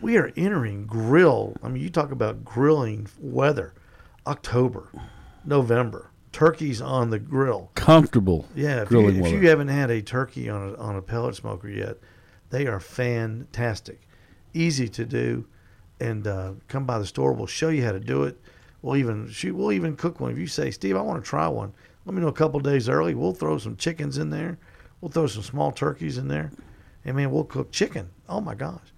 [0.01, 1.57] we are entering grill.
[1.63, 3.75] I mean, you talk about grilling weather.
[4.27, 4.89] October,
[5.45, 7.71] November, turkeys on the grill.
[7.75, 11.35] Comfortable Yeah, if you, if you haven't had a turkey on a, on a pellet
[11.35, 11.99] smoker yet,
[12.51, 14.01] they are fantastic,
[14.55, 15.47] easy to do,
[16.01, 17.33] and uh, come by the store.
[17.33, 18.41] We'll show you how to do it.
[18.83, 19.55] We'll even shoot.
[19.55, 20.33] We'll even cook one.
[20.33, 21.73] If you say, Steve, I want to try one,
[22.05, 23.15] let me know a couple days early.
[23.15, 24.59] We'll throw some chickens in there.
[25.01, 26.53] We'll throw some small turkeys in there,
[27.05, 28.09] and man, we'll cook chicken.
[28.29, 28.93] Oh my gosh,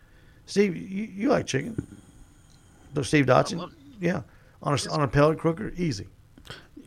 [0.45, 1.97] Steve, you, you like chicken?
[2.95, 4.21] So Steve Dotson, yeah,
[4.63, 6.07] on a on a pellet cooker, easy.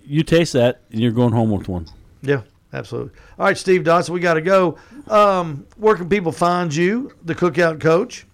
[0.06, 1.88] You taste that, and you're going home with one.
[2.22, 2.41] Yeah,
[2.74, 3.20] absolutely.
[3.39, 4.78] All right, Steve Dotson, we got to go.
[5.08, 8.26] Um, where can people find you, the Cookout Coach?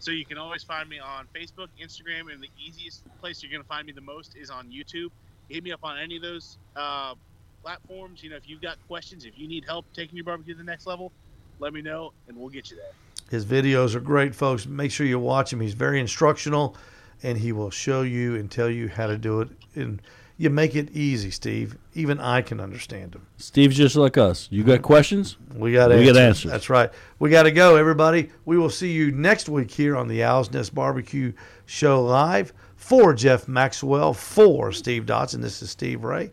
[0.00, 3.62] So you can always find me on Facebook, Instagram, and the easiest place you're going
[3.62, 5.10] to find me the most is on YouTube.
[5.48, 7.14] Hit me up on any of those uh,
[7.62, 8.22] platforms.
[8.22, 10.64] You know, if you've got questions, if you need help taking your barbecue to the
[10.64, 11.10] next level,
[11.58, 12.92] let me know, and we'll get you there.
[13.30, 14.66] His videos are great, folks.
[14.66, 15.60] Make sure you watch him.
[15.60, 16.76] He's very instructional,
[17.22, 19.48] and he will show you and tell you how to do it.
[19.74, 20.00] And
[20.38, 21.76] you make it easy, Steve.
[21.94, 23.26] Even I can understand him.
[23.36, 24.46] Steve's just like us.
[24.50, 25.36] You got questions?
[25.52, 26.12] We got we answers.
[26.12, 26.50] got answers.
[26.52, 26.90] That's right.
[27.18, 28.30] We got to go, everybody.
[28.44, 31.32] We will see you next week here on the Owl's Nest Barbecue
[31.66, 32.52] Show live.
[32.76, 35.42] For Jeff Maxwell, for Steve Dotson.
[35.42, 36.30] This is Steve Ray,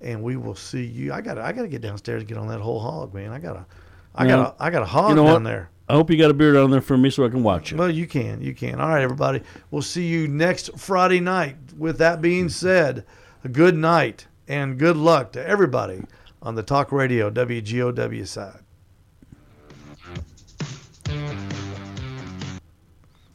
[0.00, 1.12] and we will see you.
[1.12, 3.32] I got to I got to get downstairs and get on that whole hog, man.
[3.32, 3.66] I got to
[4.14, 5.44] I got to I got a hog you know down what?
[5.44, 5.70] there.
[5.88, 7.78] I hope you got a beer down there for me so I can watch it.
[7.78, 8.40] Well, you can.
[8.40, 8.80] You can.
[8.80, 9.42] All right, everybody.
[9.72, 11.56] We'll see you next Friday night.
[11.76, 13.04] With that being said,
[13.44, 16.02] a good night and good luck to everybody
[16.42, 18.60] on the Talk Radio WGOW side.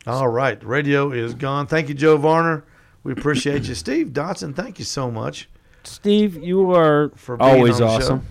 [0.05, 1.65] All right, radio is gone.
[1.67, 2.65] Thank you, Joe Varner.
[3.03, 4.53] We appreciate you, Steve Dotson.
[4.55, 5.49] Thank you so much.
[5.83, 7.95] Steve, you are For being always on the show.
[7.95, 8.25] awesome.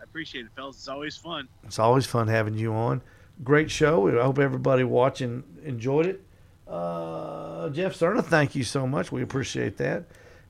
[0.00, 0.76] I appreciate it, fellas.
[0.76, 1.48] It's always fun.
[1.64, 3.00] It's always fun having you on.
[3.44, 4.08] Great show.
[4.08, 6.20] I hope everybody watching enjoyed it.
[6.72, 9.12] Uh, Jeff Cerna, thank you so much.
[9.12, 10.04] We appreciate that.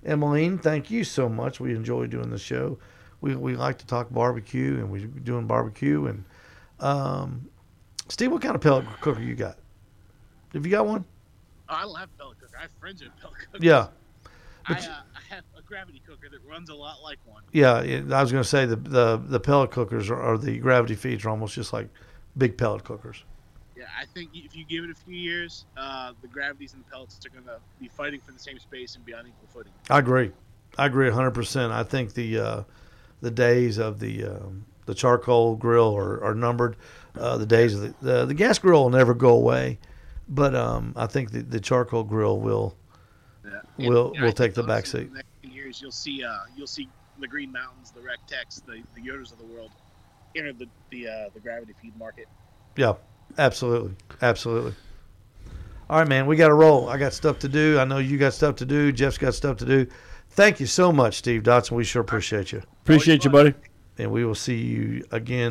[0.06, 1.58] Emmeline, thank you so much.
[1.58, 2.78] We enjoy doing the show.
[3.20, 6.06] We, we like to talk barbecue, and we're doing barbecue.
[6.06, 6.24] And
[6.78, 7.48] um,
[8.08, 9.58] Steve, what kind of pellet cooker you got?
[10.52, 11.04] Have you got one?
[11.68, 12.56] Oh, I don't have pellet cooker.
[12.56, 13.60] I have friends with pellet cookers.
[13.64, 13.88] Yeah.
[14.66, 14.76] I, uh,
[15.16, 17.42] I have a gravity cooker that runs a lot like one.
[17.52, 21.24] Yeah, I was going to say the, the the pellet cookers are the gravity feeds
[21.24, 21.88] are almost just like
[22.38, 23.24] big pellet cookers.
[23.82, 26.88] Yeah, I think if you give it a few years, uh, the gravities and the
[26.88, 29.72] pellets are going to be fighting for the same space and be on equal footing.
[29.90, 30.30] I agree.
[30.78, 31.72] I agree 100%.
[31.72, 32.62] I think the uh,
[33.22, 36.76] the days of the um, the charcoal grill are, are numbered.
[37.18, 39.80] Uh, the days of the, the the gas grill will never go away,
[40.28, 42.76] but um, I think the, the charcoal grill will
[43.44, 43.50] Yeah.
[43.78, 45.08] will And, yeah, I will think take the also back in seat.
[45.08, 48.60] the next few years, you'll see uh, you'll see the Green Mountains, the Rec Techs,
[48.60, 49.72] the the Yoders of the world
[50.36, 52.28] enter the the uh, the gravity feed market.
[52.76, 52.94] Yeah,
[53.38, 54.74] absolutely, absolutely.
[55.90, 56.88] All right, man, we got to roll.
[56.88, 57.78] I got stuff to do.
[57.78, 58.92] I know you got stuff to do.
[58.92, 59.86] Jeff's got stuff to do.
[60.30, 61.72] Thank you so much, Steve Dotson.
[61.72, 62.62] We sure appreciate you.
[62.82, 63.54] Appreciate you, buddy.
[63.98, 65.50] And we will see you again